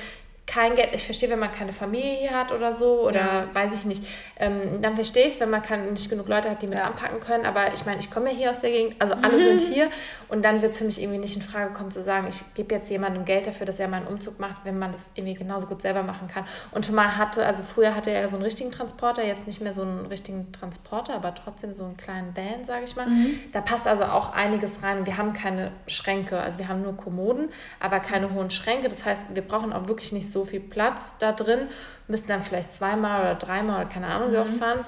[0.50, 3.46] kein Geld, ich verstehe, wenn man keine Familie hier hat oder so, oder ja.
[3.52, 4.04] weiß ich nicht,
[4.36, 6.86] ähm, dann verstehe ich es, wenn man kann, nicht genug Leute hat, die mit ja.
[6.86, 9.58] anpacken können, aber ich meine, ich komme ja hier aus der Gegend, also alle mhm.
[9.58, 9.90] sind hier
[10.28, 12.74] und dann wird es für mich irgendwie nicht in Frage kommen zu sagen, ich gebe
[12.74, 15.82] jetzt jemandem Geld dafür, dass er meinen Umzug macht, wenn man das irgendwie genauso gut
[15.82, 16.44] selber machen kann.
[16.72, 19.82] Und Thomas hatte, also früher hatte er so einen richtigen Transporter, jetzt nicht mehr so
[19.82, 23.06] einen richtigen Transporter, aber trotzdem so einen kleinen Van, sage ich mal.
[23.06, 23.38] Mhm.
[23.52, 25.06] Da passt also auch einiges rein.
[25.06, 29.34] Wir haben keine Schränke, also wir haben nur Kommoden, aber keine hohen Schränke, das heißt,
[29.34, 31.68] wir brauchen auch wirklich nicht so viel Platz da drin,
[32.08, 34.58] müssen dann vielleicht zweimal oder dreimal oder keine Ahnung wie oft mhm.
[34.58, 34.80] fahren.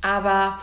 [0.00, 0.58] Aber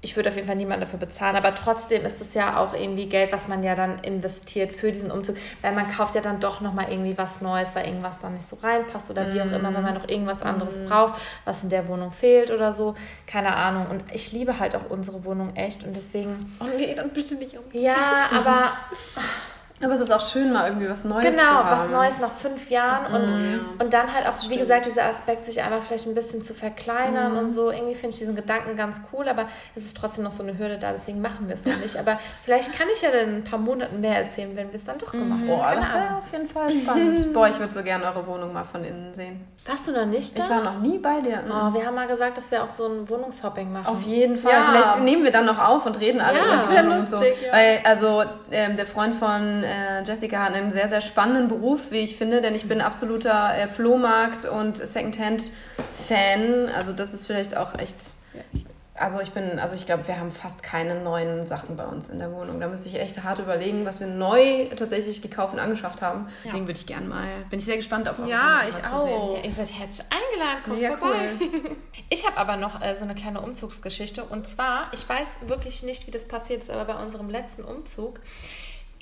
[0.00, 1.34] ich würde auf jeden Fall niemanden dafür bezahlen.
[1.34, 5.10] Aber trotzdem ist es ja auch irgendwie Geld, was man ja dann investiert für diesen
[5.10, 5.36] Umzug.
[5.60, 8.56] Weil man kauft ja dann doch nochmal irgendwie was Neues, weil irgendwas dann nicht so
[8.62, 10.86] reinpasst oder wie auch immer, wenn man noch irgendwas anderes mm.
[10.86, 12.94] braucht, was in der Wohnung fehlt oder so.
[13.26, 13.88] Keine Ahnung.
[13.88, 16.56] Und ich liebe halt auch unsere Wohnung echt und deswegen.
[16.60, 17.86] Oh nee, dann bitte nicht umziehen.
[17.86, 18.72] Ja, aber.
[19.82, 21.68] Aber es ist auch schön, mal irgendwie was Neues genau, zu haben.
[21.68, 23.10] Genau, was Neues nach fünf Jahren.
[23.10, 23.58] So, und, ja.
[23.78, 27.32] und dann halt auch, wie gesagt, dieser Aspekt, sich einfach vielleicht ein bisschen zu verkleinern
[27.32, 27.38] mhm.
[27.38, 27.70] und so.
[27.70, 30.78] Irgendwie finde ich diesen Gedanken ganz cool, aber es ist trotzdem noch so eine Hürde
[30.78, 31.96] da, deswegen machen wir es noch nicht.
[31.96, 34.84] Aber vielleicht kann ich ja dann in ein paar Monaten mehr erzählen, wenn wir es
[34.84, 35.46] dann doch gemacht haben.
[35.46, 37.32] Boah, das wäre auf jeden Fall spannend.
[37.32, 39.46] Boah, ich würde so gerne eure Wohnung mal von innen sehen.
[39.66, 40.44] Warst du noch nicht da?
[40.44, 41.44] Ich war noch nie bei dir.
[41.46, 43.86] Oh, wir haben mal gesagt, dass wir auch so ein Wohnungshopping machen.
[43.86, 44.52] Auf jeden Fall.
[44.52, 44.64] Ja.
[44.64, 47.34] Vielleicht nehmen wir dann noch auf und reden alle ja, über das wäre lustig.
[47.40, 47.52] So.
[47.52, 52.16] Weil, also, ähm, der Freund von äh, Jessica einen sehr, sehr spannenden Beruf, wie ich
[52.16, 56.68] finde, denn ich bin absoluter äh, Flohmarkt- und Secondhand-Fan.
[56.74, 57.96] Also das ist vielleicht auch echt...
[58.94, 62.18] Also ich bin, also ich glaube, wir haben fast keine neuen Sachen bei uns in
[62.18, 62.58] der Wohnung.
[62.58, 66.26] Da müsste ich echt hart überlegen, was wir neu tatsächlich gekauft und angeschafft haben.
[66.44, 69.36] Deswegen würde ich gerne mal, bin ich sehr gespannt auf eure Ja, ich auch.
[69.36, 71.28] Ja, ihr seid herzlich eingeladen, kommt ja, vorbei.
[71.40, 71.76] Cool.
[72.10, 76.06] Ich habe aber noch äh, so eine kleine Umzugsgeschichte und zwar, ich weiß wirklich nicht,
[76.06, 78.20] wie das passiert ist, aber bei unserem letzten Umzug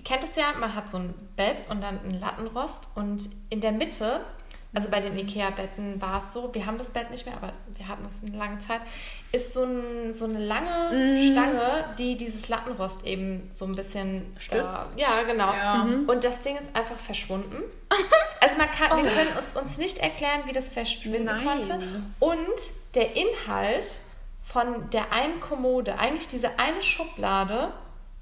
[0.06, 3.72] kennt es ja, man hat so ein Bett und dann ein Lattenrost und in der
[3.72, 4.20] Mitte,
[4.72, 7.88] also bei den Ikea-Betten war es so, wir haben das Bett nicht mehr, aber wir
[7.88, 8.82] hatten es eine lange Zeit,
[9.32, 11.32] ist so, ein, so eine lange mhm.
[11.32, 14.96] Stange, die dieses Lattenrost eben so ein bisschen stützt.
[14.96, 15.52] Äh, ja, genau.
[15.52, 15.84] Ja.
[15.84, 16.08] Mhm.
[16.08, 17.62] Und das Ding ist einfach verschwunden.
[18.38, 19.02] Also man kann, oh.
[19.02, 21.42] wir können es uns nicht erklären, wie das verschwinden Nein.
[21.42, 21.80] konnte.
[22.20, 23.86] Und der Inhalt
[24.44, 27.72] von der einen Kommode, eigentlich diese eine Schublade,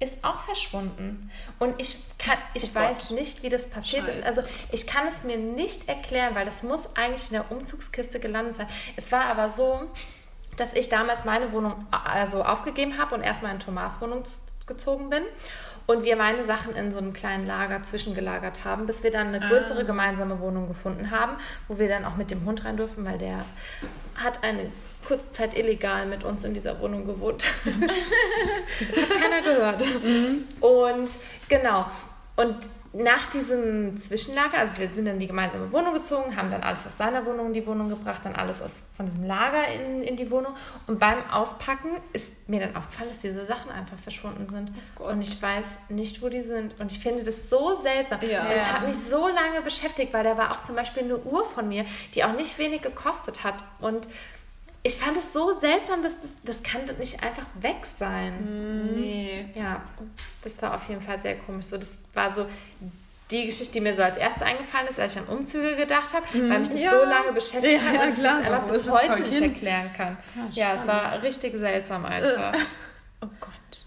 [0.05, 1.31] ist auch verschwunden.
[1.59, 4.19] Und ich, kann, ich oh weiß nicht, wie das passiert Scheiße.
[4.21, 4.27] ist.
[4.27, 8.55] Also ich kann es mir nicht erklären, weil das muss eigentlich in der Umzugskiste gelandet
[8.57, 8.69] sein.
[8.97, 9.83] Es war aber so,
[10.57, 14.23] dass ich damals meine Wohnung also aufgegeben habe und erstmal in Thomas Wohnung
[14.67, 15.23] gezogen bin
[15.87, 19.41] und wir meine Sachen in so einem kleinen Lager zwischengelagert haben, bis wir dann eine
[19.41, 19.85] größere Ah.
[19.85, 21.33] gemeinsame Wohnung gefunden haben,
[21.69, 23.45] wo wir dann auch mit dem Hund rein durften, weil der
[24.15, 24.71] hat eine
[25.05, 27.45] kurze Zeit illegal mit uns in dieser Wohnung gewohnt.
[27.65, 29.83] hat keiner gehört.
[30.61, 31.11] Und
[31.49, 31.87] genau.
[32.37, 36.63] Und nach diesem Zwischenlager, also wir sind dann in die gemeinsame Wohnung gezogen, haben dann
[36.63, 40.03] alles aus seiner Wohnung in die Wohnung gebracht, dann alles aus, von diesem Lager in,
[40.03, 40.55] in die Wohnung.
[40.87, 44.73] Und beim Auspacken ist mir dann aufgefallen, dass diese Sachen einfach verschwunden sind.
[44.99, 46.81] und ich weiß nicht, wo die sind.
[46.81, 48.21] Und ich finde das so seltsam.
[48.23, 48.47] Ja.
[48.53, 51.69] Das hat mich so lange beschäftigt, weil da war auch zum Beispiel eine Uhr von
[51.69, 53.57] mir, die auch nicht wenig gekostet hat.
[53.81, 54.07] Und
[54.87, 58.93] ich fand es so seltsam, dass das, das kann nicht einfach weg sein.
[58.95, 59.47] Nee.
[59.55, 59.83] Ja,
[60.43, 61.67] das war auf jeden Fall sehr komisch.
[61.67, 62.47] So, das war so
[63.31, 66.27] die Geschichte, die mir so als erstes eingefallen ist, als ich an Umzüge gedacht habe,
[66.35, 66.91] weil mich das Ja.
[66.91, 69.43] so lange beschäftigt Ja, hat ja, und ich das einfach bis heute nicht hin?
[69.55, 70.17] erklären kann.
[70.53, 72.53] Ja, es war richtig seltsam einfach.
[73.23, 73.84] Oh Gott.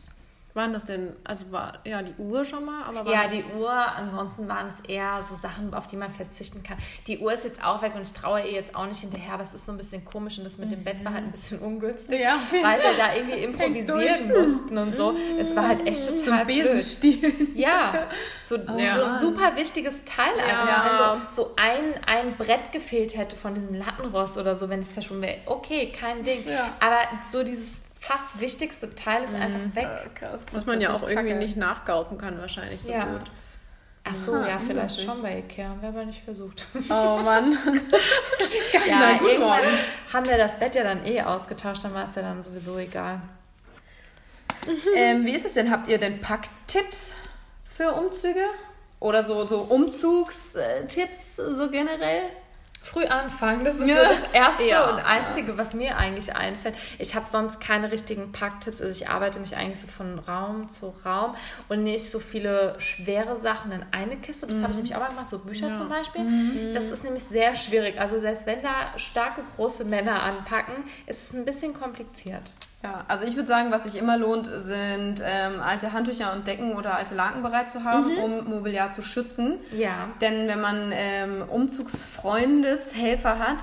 [0.58, 3.72] Waren das denn, also war ja die Uhr schon mal, aber war Ja, die Uhr,
[3.72, 6.78] ansonsten waren es eher so Sachen, auf die man verzichten kann.
[7.06, 9.44] Die Uhr ist jetzt auch weg und ich traue ihr jetzt auch nicht hinterher, aber
[9.44, 11.60] es ist so ein bisschen komisch und das mit dem Bett war halt ein bisschen
[11.60, 15.16] ungünstig, Ja, weil wir da irgendwie improvisieren mussten und so.
[15.40, 16.64] Es war halt echt total blöd.
[16.64, 17.34] Besenstiel.
[17.54, 18.08] Ja,
[18.44, 18.96] so, Ja.
[18.96, 20.68] so ein super wichtiges Teil einfach.
[20.68, 21.20] Ja.
[21.22, 24.92] Wenn so, so ein, ein Brett gefehlt hätte von diesem Lattenrost oder so, wenn es
[24.92, 26.40] verschwunden wäre, okay, kein Ding.
[26.80, 29.88] Aber so dieses fast wichtigste Teil ist einfach weg.
[30.16, 30.42] Krass.
[30.52, 31.44] was man ja auch natürlich irgendwie kacke.
[31.44, 33.06] nicht nachgaufen kann wahrscheinlich so Ja.
[33.06, 33.24] gut.
[34.10, 35.68] Ach so, Aha, ja, vielleicht schon bei Ikea.
[35.68, 36.66] Haben wir aber nicht versucht.
[36.90, 37.58] Oh Mann.
[38.88, 39.78] Ja, Na, gut, irgendwann morgen.
[40.14, 43.20] haben wir das Bett ja dann eh ausgetauscht, dann war es ja dann sowieso egal.
[44.96, 45.70] ähm, wie ist es denn?
[45.70, 47.16] Habt ihr denn Packtipps
[47.66, 48.46] für Umzüge?
[49.02, 52.24] Oder so, so Umzugstipps so generell?
[52.88, 53.96] Früh anfangen, das ist Ja.
[53.98, 54.90] so das Erste Ja.
[54.92, 56.76] und Einzige, was mir eigentlich einfällt.
[57.00, 60.94] Ich habe sonst keine richtigen Packtipps, also ich arbeite mich eigentlich so von Raum zu
[61.06, 61.36] Raum
[61.70, 64.48] und nicht so viele schwere Sachen in eine Kiste.
[64.48, 66.74] Das habe ich nämlich auch mal gemacht, so Bücher zum Beispiel.
[66.74, 68.00] Das ist nämlich sehr schwierig.
[68.00, 70.76] Also selbst wenn da starke, große Männer anpacken,
[71.08, 72.54] ist es ein bisschen kompliziert.
[72.84, 76.74] Ja, also ich würde sagen, was sich immer lohnt, sind ähm, alte Handtücher und Decken
[76.76, 79.56] oder alte Laken bereit zu haben, um Mobiliar zu schützen.
[79.72, 80.10] Ja.
[80.22, 81.44] Denn wenn man ähm,
[82.78, 83.58] Umzugsfreundeshelfer hat,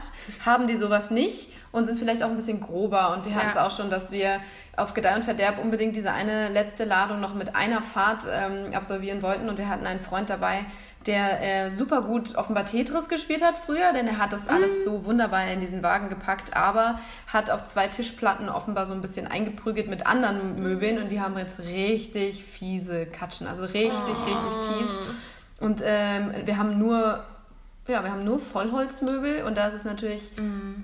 [0.44, 3.12] haben die sowas nicht und sind vielleicht auch ein bisschen grober.
[3.14, 3.66] Und wir hatten es Ja.
[3.66, 4.40] auch schon, dass wir
[4.76, 9.22] auf Gedeih und Verderb unbedingt diese eine letzte Ladung noch mit einer Fahrt ähm, absolvieren
[9.22, 9.48] wollten.
[9.48, 10.64] Und wir hatten einen Freund dabei,
[11.06, 15.04] der äh, super gut offenbar Tetris gespielt hat früher, denn er hat das alles so
[15.04, 16.98] wunderbar in diesen Wagen gepackt, aber
[17.30, 21.36] hat auf zwei Tischplatten offenbar so ein bisschen eingeprügelt mit anderen Möbeln und die haben
[21.36, 23.82] jetzt richtig fiese Katschen, also richtig,
[24.26, 24.90] richtig tief.
[25.60, 27.22] Und ähm, wir haben nur,
[27.86, 30.32] ja, wir haben nur Vollholzmöbel und das ist natürlich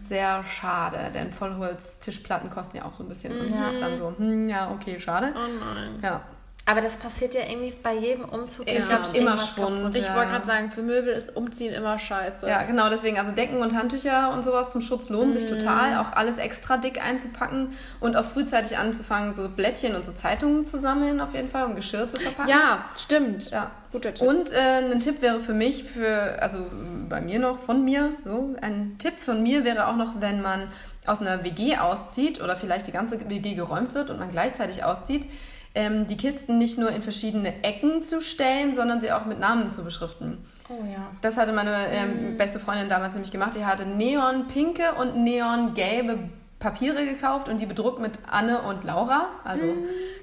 [0.02, 4.12] sehr schade, denn Vollholz-Tischplatten kosten ja auch so ein bisschen und das ist dann so,
[4.16, 5.32] hm, ja, okay, schade.
[5.34, 5.98] Oh nein.
[6.02, 6.20] Ja.
[6.66, 8.68] Aber das passiert ja irgendwie bei jedem Umzug.
[8.68, 9.82] Es ist, gab glaub ich, immer irgendwas Schwund.
[9.84, 10.14] Und ich Ja.
[10.14, 12.46] wollte gerade sagen, für Möbel ist Umziehen immer scheiße.
[12.46, 15.32] Ja, genau, deswegen, also Decken und Handtücher und sowas zum Schutz lohnen Mhm.
[15.32, 15.98] sich total.
[15.98, 20.78] Auch alles extra dick einzupacken und auch frühzeitig anzufangen, so Blättchen und so Zeitungen zu
[20.78, 22.48] sammeln, auf jeden Fall, um Geschirr zu verpacken.
[22.50, 23.50] Ja, stimmt.
[23.50, 23.70] Ja.
[23.90, 24.28] Guter Tipp.
[24.28, 24.58] Und äh,
[24.92, 26.64] ein Tipp wäre für mich, für, also
[27.08, 30.68] bei mir noch, von mir, so, ein Tipp von mir wäre auch noch, wenn man
[31.06, 35.26] aus einer WG auszieht oder vielleicht die ganze WG geräumt wird und man gleichzeitig auszieht,
[35.74, 39.70] ähm, die Kisten nicht nur in verschiedene Ecken zu stellen, sondern sie auch mit Namen
[39.70, 40.38] zu beschriften.
[40.68, 41.10] Oh ja.
[41.20, 43.54] Das hatte meine ähm, beste Freundin damals nämlich gemacht.
[43.56, 46.18] Die hatte neonpinke und neongelbe
[46.60, 49.30] Papiere gekauft und die bedruckt mit Anne und Laura.
[49.44, 49.64] Also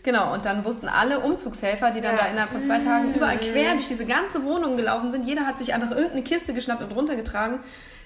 [0.04, 2.22] genau, und dann wussten alle Umzugshelfer, die dann Ja.
[2.24, 5.26] da innerhalb von zwei Tagen überall quer durch diese ganze Wohnung gelaufen sind.
[5.28, 7.60] Jeder hat sich einfach irgendeine Kiste geschnappt und runtergetragen.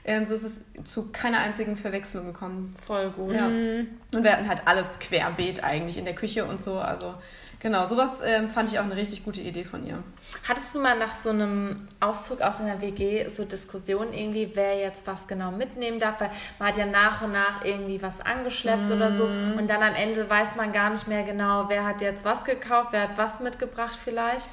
[0.06, 2.74] Ähm, so ist es zu keiner einzigen Verwechslung gekommen.
[2.88, 3.36] Voll gut.
[3.36, 3.46] Ja.
[3.46, 6.80] Und wir hatten halt alles querbeet eigentlich in der Küche und so.
[6.80, 7.14] Also
[7.62, 10.04] genau, sowas ähm, fand ich auch eine richtig gute Idee von ihr.
[10.48, 15.06] Hattest du mal nach so einem Auszug aus einer WG so Diskussionen irgendwie, wer jetzt
[15.08, 16.20] was genau mitnehmen darf?
[16.20, 19.96] Weil man hat ja nach und nach irgendwie was angeschleppt oder so und dann am
[19.96, 23.40] Ende weiß man gar nicht mehr genau, wer hat jetzt was gekauft, wer hat was
[23.40, 24.50] mitgebracht vielleicht.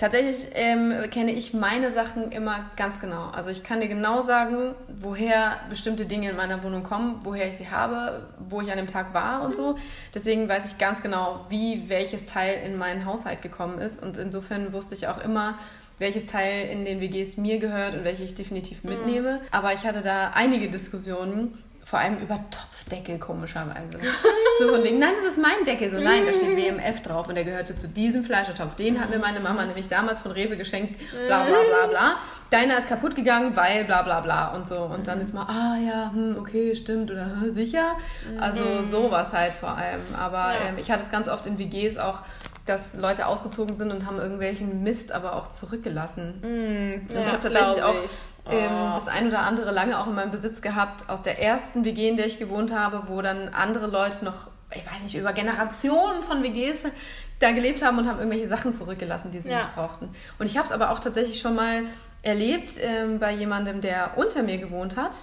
[0.00, 3.28] Tatsächlich ähm, kenne ich meine Sachen immer ganz genau.
[3.32, 7.56] Also ich kann dir genau sagen, woher bestimmte Dinge in meiner Wohnung kommen, woher ich
[7.58, 9.76] sie habe, wo ich an dem Tag war und so.
[10.14, 14.02] Deswegen weiß ich ganz genau, wie welches Teil in meinen Haushalt gekommen ist.
[14.02, 15.58] Und insofern wusste ich auch immer,
[15.98, 19.42] welches Teil in den WGs mir gehört und welche ich definitiv mitnehme.
[19.50, 21.58] Aber ich hatte da einige Diskussionen,
[21.90, 23.98] vor allem über Topfdeckel komischerweise.
[24.60, 25.90] so von wegen, nein, das ist mein Deckel.
[25.90, 28.76] So, nein, da steht WMF drauf und der gehörte zu diesem Fleischertopf.
[28.76, 32.16] Den hat mir meine Mama nämlich damals von Rewe geschenkt, bla bla bla bla.
[32.50, 34.76] Deiner ist kaputt gegangen, weil bla bla bla und so.
[34.78, 37.96] Und dann ist mal, ah ja, hm, okay, stimmt oder "Hä, sicher.
[38.40, 40.00] Also sowas halt vor allem.
[40.16, 42.20] Aber ähm, ich hatte es ganz oft in WGs auch,
[42.66, 46.40] dass Leute ausgezogen sind und haben irgendwelchen Mist aber auch zurückgelassen.
[46.42, 47.94] Mm, Und ja, ich habe tatsächlich auch
[48.50, 48.56] ich.
[48.56, 48.94] ähm, Oh.
[48.94, 52.16] das ein oder andere lange auch in meinem Besitz gehabt, aus der ersten WG, in
[52.16, 56.42] der ich gewohnt habe, wo dann andere Leute noch, ich weiß nicht, über Generationen von
[56.42, 56.84] WGs
[57.40, 59.56] da gelebt haben und haben irgendwelche Sachen zurückgelassen, die sie Ja.
[59.58, 60.10] nicht brauchten.
[60.38, 61.82] Und ich habe es aber auch tatsächlich schon mal
[62.22, 65.14] erlebt ähm, bei jemandem, der unter mir gewohnt hat.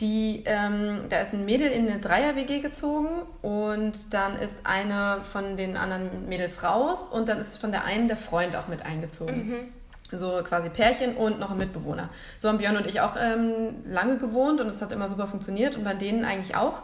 [0.00, 3.06] Die, ähm, da ist ein Mädel in eine Dreier-WG gezogen
[3.42, 8.08] und dann ist eine von den anderen Mädels raus und dann ist von der einen
[8.08, 9.72] der Freund auch mit eingezogen.
[10.12, 12.08] So quasi Pärchen und noch ein Mitbewohner.
[12.38, 15.76] So haben Björn und ich auch ähm, lange gewohnt und es hat immer super funktioniert
[15.76, 16.82] und bei denen eigentlich auch.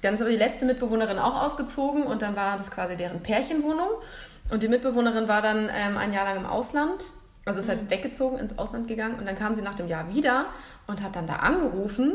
[0.00, 3.88] Dann ist aber die letzte Mitbewohnerin auch ausgezogen und dann war das quasi deren Pärchenwohnung.
[4.50, 7.12] Und die Mitbewohnerin war dann ähm, ein Jahr lang im Ausland,
[7.44, 10.46] also ist halt weggezogen, ins Ausland gegangen und dann kam sie nach dem Jahr wieder
[10.86, 12.14] und hat dann da angerufen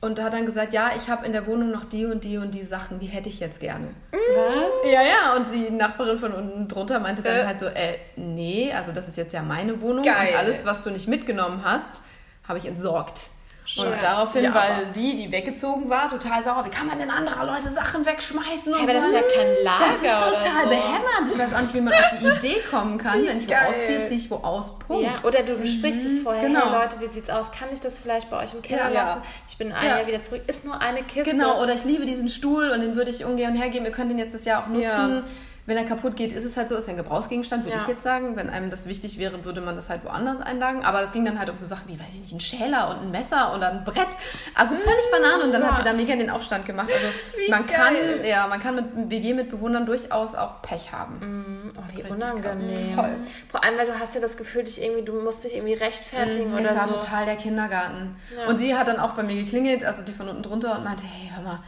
[0.00, 2.52] und hat dann gesagt, ja, ich habe in der Wohnung noch die und die und
[2.54, 3.88] die Sachen, die hätte ich jetzt gerne.
[4.12, 4.90] Was?
[4.90, 7.44] Ja, ja, und die Nachbarin von unten drunter meinte dann Äh.
[7.46, 10.30] halt so, äh, nee, also das ist jetzt ja meine Wohnung Geil.
[10.32, 12.02] und alles, was du nicht mitgenommen hast,
[12.48, 13.28] habe ich entsorgt.
[13.76, 13.98] Und Scheiße.
[14.04, 16.64] daraufhin Ja, war die, die weggezogen war, total sauer.
[16.64, 18.74] Wie kann man denn anderer Leute Sachen wegschmeißen?
[18.74, 20.68] Hey, und aber das ist ja kein Lager Das ist total so.
[20.68, 21.32] behämmert.
[21.32, 23.24] Ich weiß auch nicht, wie man auf die Idee kommen kann.
[23.24, 23.66] Wenn ich wo geil.
[23.68, 24.76] ausziehe, ziehe ich wo aus.
[24.80, 25.04] Punkt.
[25.04, 26.42] Ja, oder du besprichst es vorher.
[26.42, 26.70] genau.
[26.72, 27.46] Hey Leute, wie sieht's aus?
[27.52, 29.04] Kann ich das vielleicht bei euch im Keller Ja.
[29.04, 29.22] lassen?
[29.48, 29.98] Ich bin ein Ja.
[29.98, 30.42] Jahr wieder zurück.
[30.48, 31.30] Ist nur eine Kiste.
[31.30, 33.86] Genau, oder ich liebe diesen Stuhl und den würde ich ungern hergeben.
[33.86, 35.22] Ihr könnt den jetzt das Jahr auch nutzen.
[35.70, 37.82] Wenn er kaputt geht, ist es halt so, ist ja ein Gebrauchsgegenstand, würde Ja.
[37.82, 38.34] ich jetzt sagen.
[38.34, 40.84] Wenn einem das wichtig wäre, würde man das halt woanders einlagen.
[40.84, 43.02] Aber es ging dann halt um so Sachen wie, weiß ich nicht, ein Schäler und
[43.02, 44.08] ein Messer oder ein Brett.
[44.56, 45.44] Also völlig Banane.
[45.44, 46.90] Und dann hat sie da mega den Aufstand gemacht.
[46.92, 47.06] Also
[47.38, 48.22] Wie man kann, geil.
[48.26, 51.18] ja, man kann mit WG-Mitbewohnern durchaus auch Pech haben.
[51.20, 52.94] Mm, Oh, wie unangenehm.
[52.94, 53.14] Voll.
[53.48, 56.52] Vor allem, weil du hast ja das Gefühl, dich irgendwie, du musst dich irgendwie rechtfertigen
[56.58, 56.96] Es oder war so.
[56.96, 58.16] total der Kindergarten.
[58.36, 58.48] Ja.
[58.48, 61.04] Und sie hat dann auch bei mir geklingelt, also die von unten drunter, und meinte,
[61.04, 61.60] hey, hör mal,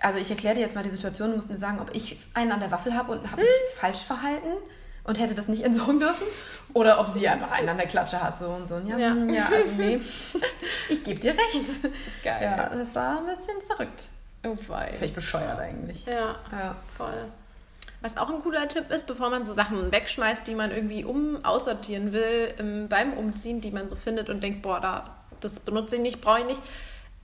[0.00, 2.52] also ich erkläre dir jetzt mal die Situation, du musst mir sagen, ob ich einen
[2.52, 4.48] an der Waffel habe und habe mich falsch verhalten
[5.04, 6.26] und hätte das nicht entsorgen dürfen
[6.74, 8.76] oder ob sie einfach einen an der Klatsche hat, so und so.
[8.76, 9.14] Und Ja, Ja.
[9.14, 9.32] ja.
[9.32, 10.00] ja also nee,
[10.88, 11.64] ich gebe dir recht.
[12.22, 12.42] Geil.
[12.42, 14.04] Ja, das war ein bisschen verrückt.
[14.44, 14.92] Oh, wei.
[14.94, 16.04] Völlig bescheuert eigentlich.
[16.06, 16.76] Ja, Ja.
[16.96, 17.24] voll.
[18.00, 21.44] Was auch ein cooler Tipp ist, bevor man so Sachen wegschmeißt, die man irgendwie um
[21.44, 26.02] aussortieren will, beim Umziehen, die man so findet und denkt, boah, da, das benutze ich
[26.02, 26.60] nicht, brauche ich nicht,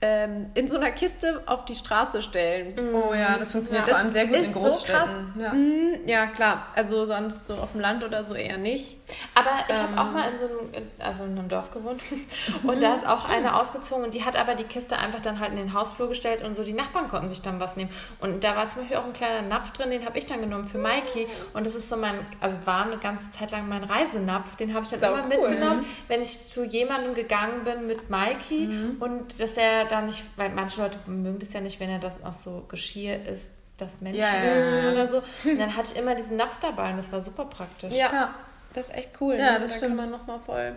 [0.01, 2.73] ähm, in so einer Kiste auf die Straße stellen.
[2.93, 3.93] Oh ja, das funktioniert Ja.
[3.93, 5.33] vor allem sehr gut in ist so Großstädten.
[5.39, 5.53] ja.
[5.53, 6.67] Mm, Ja, klar.
[6.75, 8.97] Also sonst so auf dem Land oder so eher nicht.
[9.33, 9.95] Aber ich Ähm.
[9.97, 10.59] habe auch mal in so einem,
[10.99, 12.01] also in einem Dorf gewohnt
[12.63, 15.51] und da ist auch eine ausgezogen und die hat aber die Kiste einfach dann halt
[15.51, 17.89] in den Hausflur gestellt und so die Nachbarn konnten sich dann was nehmen.
[18.19, 20.67] Und da war zum Beispiel auch ein kleiner Napf drin, den habe ich dann genommen
[20.67, 24.57] für Maiki und das ist so mein, also war eine ganze Zeit lang mein Reisenapf,
[24.57, 25.29] den habe ich dann Sau immer cool.
[25.49, 30.49] mitgenommen, wenn ich zu jemandem gegangen bin mit Maiki und dass er da nicht, weil
[30.49, 34.21] manche Leute mögen das ja nicht, wenn er das aus so Geschirr ist, das Menschen
[34.21, 34.91] Ja, ja, ja.
[34.91, 35.17] oder so.
[35.49, 37.93] Und dann hatte ich immer diesen Napf dabei und das war super praktisch.
[37.93, 38.33] Ja.
[38.73, 39.35] Das ist echt cool.
[39.35, 39.59] Ja, ne?
[39.59, 39.97] das da stimmt.
[39.97, 40.75] kann man nochmal voll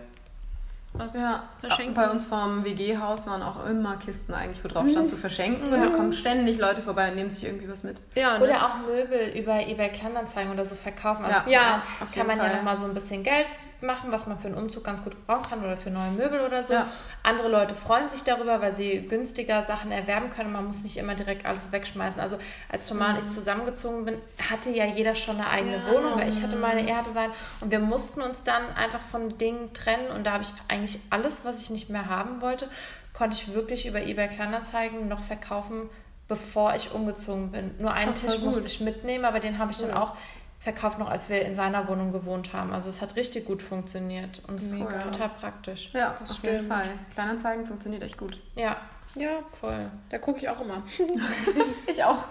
[0.93, 1.93] was Ja, verschenken.
[1.93, 5.71] bei uns vom WG-Haus waren auch immer Kisten eigentlich, wo drauf stand, zu verschenken.
[5.71, 8.01] Und da kommen ständig Leute vorbei und nehmen sich irgendwie was mit.
[8.15, 8.43] Ja, ne?
[8.45, 11.25] Oder auch Möbel über eBay Kleinanzeigen oder so verkaufen.
[11.25, 11.83] Also Ja.
[11.99, 12.55] Ja, kann man ja Fall.
[12.55, 13.45] nochmal so ein bisschen Geld
[13.81, 16.63] machen, was man für einen Umzug ganz gut brauchen kann oder für neue Möbel oder
[16.63, 16.73] so.
[16.73, 16.87] Ja.
[17.23, 20.51] Andere Leute freuen sich darüber, weil sie günstiger Sachen erwerben können.
[20.51, 22.21] Man muss nicht immer direkt alles wegschmeißen.
[22.21, 22.37] Also
[22.69, 24.17] als Thomas und ich zusammengezogen bin,
[24.49, 25.91] hatte ja jeder schon eine eigene Ja.
[25.93, 27.31] Wohnung, weil ich hatte meine, er hatte sein.
[27.61, 30.07] Und wir mussten uns dann einfach von Dingen trennen.
[30.15, 32.69] Und da habe ich eigentlich alles, was ich nicht mehr haben wollte,
[33.13, 35.89] konnte ich wirklich über eBay Kleinanzeigen noch verkaufen,
[36.27, 37.71] bevor ich umgezogen bin.
[37.79, 39.97] Nur einen Ach, Tisch musste ich mitnehmen, aber den habe ich dann Cool.
[39.97, 40.13] auch
[40.59, 42.73] verkauft, noch als wir in seiner Wohnung gewohnt haben.
[42.73, 45.89] Also es hat richtig gut funktioniert und es ist total praktisch.
[45.93, 46.67] Ja, Das auf jeden stimmt.
[46.73, 46.89] Fall.
[47.13, 48.39] Kleinanzeigen funktioniert echt gut.
[48.55, 48.75] Ja.
[49.15, 49.89] Ja, voll.
[50.09, 50.83] Da gucke ich auch immer.
[51.87, 52.23] Ich auch.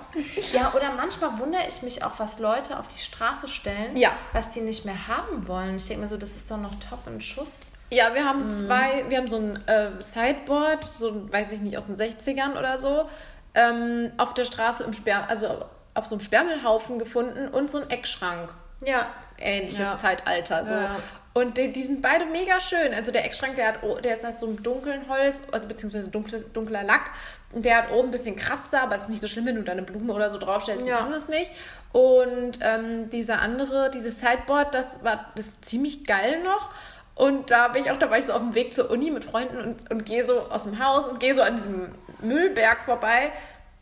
[0.53, 4.11] Ja, oder manchmal wundere ich mich auch, was Leute auf die Straße stellen, Ja.
[4.33, 5.77] was die nicht mehr haben wollen.
[5.77, 7.71] Ich denke mir so, das ist doch noch top in Schuss.
[7.91, 8.27] Ja, wir Mhm.
[8.29, 12.57] haben zwei, wir haben so ein äh, Sideboard, so weiß ich nicht, aus den 60ern
[12.57, 13.09] oder so,
[13.55, 15.65] ähm, auf der Straße im Sperr, also
[15.99, 18.55] auf so einem Sperrmüllhaufen gefunden und so ein Eckschrank.
[18.85, 19.09] Ja.
[19.39, 19.97] Ähnliches Ja.
[19.97, 20.65] Zeitalter.
[20.65, 20.73] So.
[20.73, 20.97] Ja.
[21.35, 22.93] Und die, die sind beide mega schön.
[22.95, 26.51] Also der Eckschrank, der, hat, der ist aus so einem dunklen Holz, also beziehungsweise dunkles,
[26.53, 27.11] dunkler Lack.
[27.53, 29.73] Und der hat oben ein bisschen Kratzer, aber ist nicht so schlimm, wenn du da
[29.73, 30.99] eine Blume oder so draufstellst, die Ja.
[30.99, 31.51] tun das nicht.
[31.93, 36.71] Und ähm, dieser andere, dieses Sideboard, das war das ist ziemlich geil noch.
[37.15, 39.25] Und da bin ich auch, da war ich so auf dem Weg zur Uni mit
[39.25, 43.33] Freunden und, und gehe so aus dem Haus und gehe so an diesem Müllberg vorbei.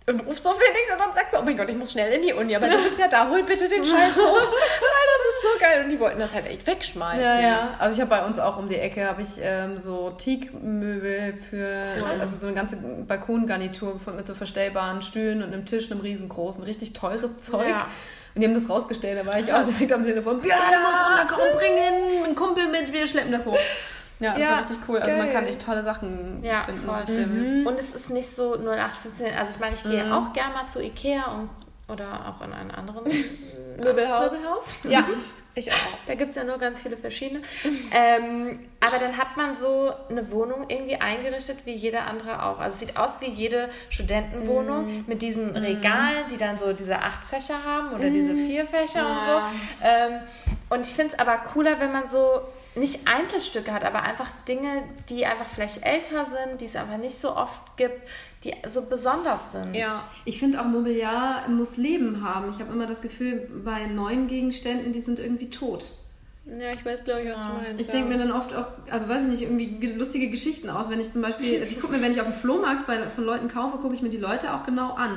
[0.09, 2.23] Und ruf so Felix und dann sagt so, oh mein Gott, ich muss schnell in
[2.23, 4.35] die Uni, aber du bist ja da, hol bitte den Scheiß hoch.
[4.35, 5.83] Weil das ist so geil.
[5.83, 7.25] Und die wollten das halt echt wegschmeißen.
[7.25, 7.75] Ja, ja.
[7.81, 11.95] Also ich habe bei uns auch um die Ecke habe ich ähm, so Teakmöbel für,
[12.21, 16.63] also so eine ganze Balkongarnitur gefunden mit so verstellbaren Stühlen und einem Tisch, einem riesengroßen,
[16.63, 17.69] richtig teures Zeug.
[17.69, 17.89] Ja.
[18.37, 20.41] Und die haben das rausgestellt, da war ich auch direkt am Telefon.
[20.45, 23.59] Ja, du musst runterkommen, bring einen Kumpel mit, wir schleppen das hoch.
[24.19, 24.99] Ja, das Ja, war richtig cool.
[24.99, 25.35] Also man geil.
[25.35, 26.81] kann echt tolle Sachen Ja, finden.
[26.89, 27.05] voll.
[27.15, 27.67] Mhm.
[27.67, 29.35] Und es ist nicht so 0815.
[29.37, 31.51] Also ich meine, ich gehe auch gerne mal zu Ikea und
[31.89, 33.05] oder auch in einen anderen
[33.79, 34.33] Möbelhaus.
[34.33, 34.77] Möbelhaus.
[34.85, 35.05] Ja,
[35.55, 35.77] ich auch.
[36.07, 37.43] Da gibt es ja nur ganz viele verschiedene.
[37.93, 42.59] ähm, aber dann hat man so eine Wohnung irgendwie eingerichtet wie jede andere auch.
[42.59, 47.25] Also es sieht aus wie jede Studentenwohnung mit diesen Regalen, die dann so diese acht
[47.25, 49.41] Fächer haben oder diese vier Fächer und so.
[49.83, 50.21] Ähm,
[50.71, 52.41] und ich finde es aber cooler, wenn man so
[52.77, 57.19] nicht Einzelstücke hat, aber einfach Dinge, die einfach vielleicht älter sind, die es aber nicht
[57.19, 58.01] so oft gibt,
[58.45, 59.75] die so besonders sind.
[59.75, 60.05] Ja.
[60.25, 62.51] Ich finde auch Mobiliar muss Leben haben.
[62.51, 65.93] Ich habe immer das Gefühl, bei neuen Gegenständen, die sind irgendwie tot.
[66.49, 67.81] Ja, ich weiß, glaube ich, was du meinst.
[67.81, 70.89] Ich denke mir dann oft auch, also weiß ich nicht, irgendwie ge- lustige Geschichten aus.
[70.89, 73.25] Wenn ich zum Beispiel, also ich gucke mir, wenn ich auf dem Flohmarkt bei, von
[73.25, 75.11] Leuten kaufe, gucke ich mir die Leute auch genau an.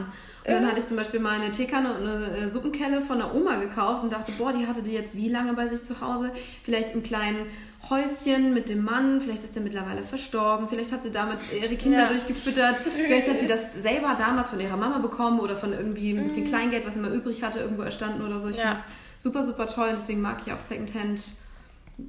[0.47, 3.35] Und dann hatte ich zum Beispiel mal eine Teekanne und eine äh, Suppenkelle von der
[3.35, 6.31] Oma gekauft und dachte, boah, die hatte die jetzt wie lange bei sich zu Hause?
[6.63, 7.45] Vielleicht im kleinen
[7.87, 11.99] Häuschen mit dem Mann, vielleicht ist der mittlerweile verstorben, vielleicht hat sie damit ihre Kinder
[12.03, 12.07] Ja.
[12.09, 16.23] durchgefüttert, vielleicht hat sie das selber damals von ihrer Mama bekommen oder von irgendwie ein
[16.23, 18.49] bisschen Kleingeld, was sie mal übrig hatte, irgendwo erstanden oder so.
[18.49, 18.73] Ich Ja.
[18.73, 18.79] finde
[19.19, 21.21] super, super toll und deswegen mag ich auch Secondhand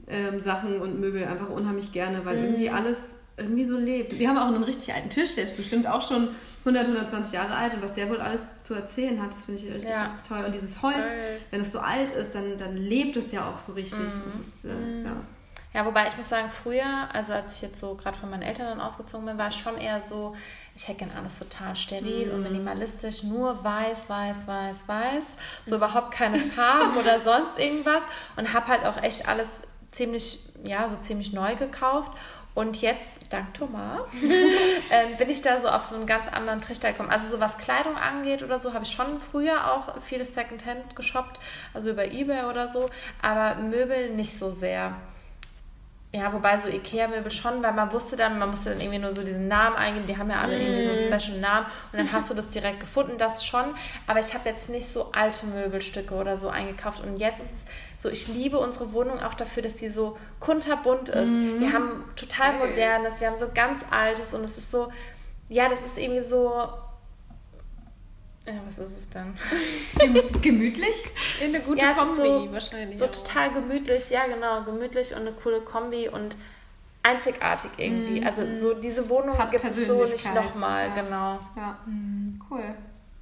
[0.07, 4.19] ähm, Sachen und Möbel einfach unheimlich gerne, weil irgendwie alles irgendwie so lebt.
[4.19, 6.29] Wir haben auch einen richtig alten Tisch, der ist bestimmt auch schon
[6.61, 9.73] 100, 120 Jahre alt und was der wohl alles zu erzählen hat, das finde ich
[9.73, 10.05] richtig, Ja.
[10.05, 10.45] richtig toll.
[10.45, 11.41] Und dieses Holz, Geil.
[11.51, 13.99] wenn es so alt ist, dann, dann lebt es ja auch so richtig.
[14.01, 15.17] Das ist, äh, ja.
[15.73, 18.67] Ja, wobei ich muss sagen, früher, also als ich jetzt so gerade von meinen Eltern
[18.67, 20.35] dann ausgezogen bin, war ich schon eher so,
[20.77, 22.35] ich hätte gern alles total steril Mhm.
[22.35, 25.25] und minimalistisch, nur weiß, weiß, weiß, weiß,
[25.67, 28.03] so überhaupt keine Farben oder sonst irgendwas
[28.37, 29.61] und habe halt auch echt alles
[29.91, 32.13] ziemlich, ja, so ziemlich neu gekauft.
[32.53, 34.01] Und jetzt, dank Thomas,
[34.91, 37.09] ähm, bin ich da so auf so einen ganz anderen Trichter gekommen.
[37.11, 41.39] Also so was Kleidung angeht oder so, habe ich schon früher auch vieles Secondhand geshoppt,
[41.75, 42.87] also über Ebay oder so,
[43.23, 44.95] aber Möbel nicht so sehr.
[46.13, 49.23] Ja, wobei so Ikea-Möbel schon, weil man wusste dann, man musste dann irgendwie nur so
[49.23, 51.67] diesen Namen eingeben, die haben ja alle irgendwie so einen Special Namen.
[51.93, 53.65] Und dann hast du das direkt gefunden, das schon.
[54.09, 57.01] Aber ich habe jetzt nicht so alte Möbelstücke oder so eingekauft.
[57.05, 61.11] Und jetzt ist es so, ich liebe unsere Wohnung auch dafür, dass die so kunterbunt
[61.11, 61.31] ist.
[61.61, 64.35] Wir haben total modernes, wir haben so ganz altes.
[64.35, 64.91] Und es ist so,
[65.49, 66.69] ja, das ist irgendwie so,
[68.55, 69.35] ja, was ist es denn?
[70.43, 71.05] Gemütlich?
[71.43, 72.99] eine gute Ja, Kombi so- wahrscheinlich.
[72.99, 73.13] So auch.
[73.13, 76.35] total gemütlich, ja genau, gemütlich und eine coole Kombi und
[77.03, 78.25] einzigartig irgendwie.
[78.25, 80.95] Also so diese Wohnung gibt es so nicht nochmal, ja.
[81.03, 81.39] genau.
[81.57, 81.79] Ja,
[82.51, 82.75] cool.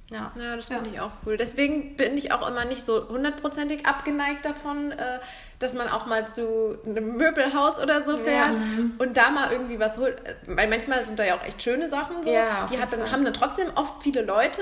[0.09, 0.31] Ja.
[0.35, 0.77] Ja, das Ja.
[0.77, 1.37] finde ich auch cool.
[1.37, 5.19] Deswegen bin ich auch immer nicht so hundertprozentig abgeneigt davon, äh,
[5.59, 8.57] dass man auch mal zu einem Möbelhaus oder so fährt
[8.97, 10.21] und da mal irgendwie was holt.
[10.47, 12.31] Weil manchmal sind da ja auch echt schöne Sachen so.
[12.31, 14.61] Ja, die hat dann, haben dann trotzdem oft viele Leute,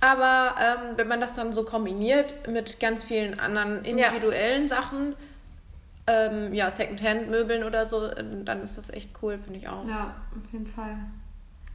[0.00, 5.14] aber ähm, wenn man das dann so kombiniert mit ganz vielen anderen individuellen Sachen,
[6.06, 9.86] ähm, ja, Secondhand-Möbeln oder so, äh, dann ist das echt cool, finde ich auch.
[9.86, 10.96] Ja, auf jeden Fall.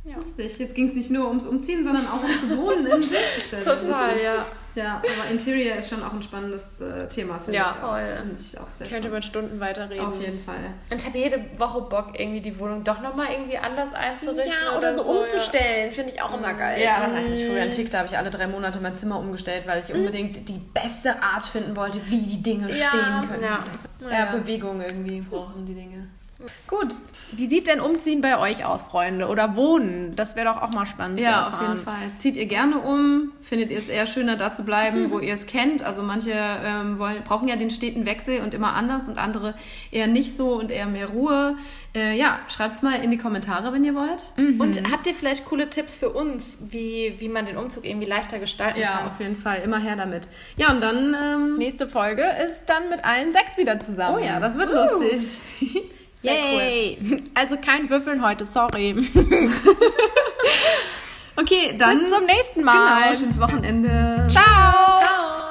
[0.06, 0.16] Ja.
[0.18, 0.60] Lustig.
[0.60, 3.18] Jetzt ging es nicht nur ums Umziehen, sondern auch ums Wohnen in sich.
[3.54, 4.45] Ja Total, ja.
[4.76, 7.72] Ja, aber Interior ist schon auch ein spannendes äh, Thema, finde Ja, ich.
[7.84, 7.89] auch.
[7.91, 8.10] voll.
[8.18, 9.12] Finde ich auch sehr Könnte spannend.
[9.14, 10.06] man Stunden weiterreden.
[10.06, 10.56] Auf jeden Fall.
[10.89, 14.51] Und ich habe jede Woche Bock, irgendwie die Wohnung doch nochmal irgendwie anders einzurichten.
[14.51, 16.82] Ja, oder so umzustellen, finde ich auch immer geil.
[16.84, 19.20] Ja, das hatte ich früher einen Tick, da habe ich alle drei Monate mein Zimmer
[19.20, 19.86] umgestellt, weil Mhm.
[19.88, 23.43] ich unbedingt die beste Art finden wollte, wie die Dinge Ja, stehen können.
[23.43, 23.64] ja.
[24.01, 24.32] Ja, Ja.
[24.36, 26.08] Bewegung irgendwie brauchen die Dinge.
[26.68, 26.89] Gut.
[27.36, 29.28] Wie sieht denn Umziehen bei euch aus, Freunde?
[29.28, 30.16] Oder Wohnen?
[30.16, 32.12] Das wäre doch auch mal spannend zu Ja, auf jeden Fall.
[32.16, 33.32] Zieht ihr gerne um?
[33.41, 35.82] Findet ihr es eher schöner, da zu bleiben, wo ihr es kennt?
[35.84, 39.56] Also manche ähm, wollen, brauchen ja den steten Wechsel und immer anders und andere
[39.89, 41.56] eher nicht so und eher mehr Ruhe.
[41.96, 44.26] Äh, ja, schreibt's mal in die Kommentare, wenn ihr wollt.
[44.60, 48.38] Und habt ihr vielleicht coole Tipps für uns, wie, wie man den Umzug irgendwie leichter
[48.38, 49.08] gestalten Ja, kann?
[49.08, 49.62] auf jeden Fall.
[49.64, 50.28] Immer her damit.
[50.56, 51.16] Ja, und dann...
[51.20, 54.18] Ähm, Nächste Folge ist dann mit allen sechs wieder zusammen.
[54.22, 55.38] oh ja, das wird lustig.
[56.24, 56.97] Yay!
[57.36, 58.95] Also kein Würfeln heute, sorry.
[61.36, 61.97] Okay, dann...
[61.99, 63.07] Bis zum nächsten Mal.
[63.09, 64.28] Genau, schönes Wochenende.
[64.30, 64.43] Ciao.
[64.99, 65.43] Ciao!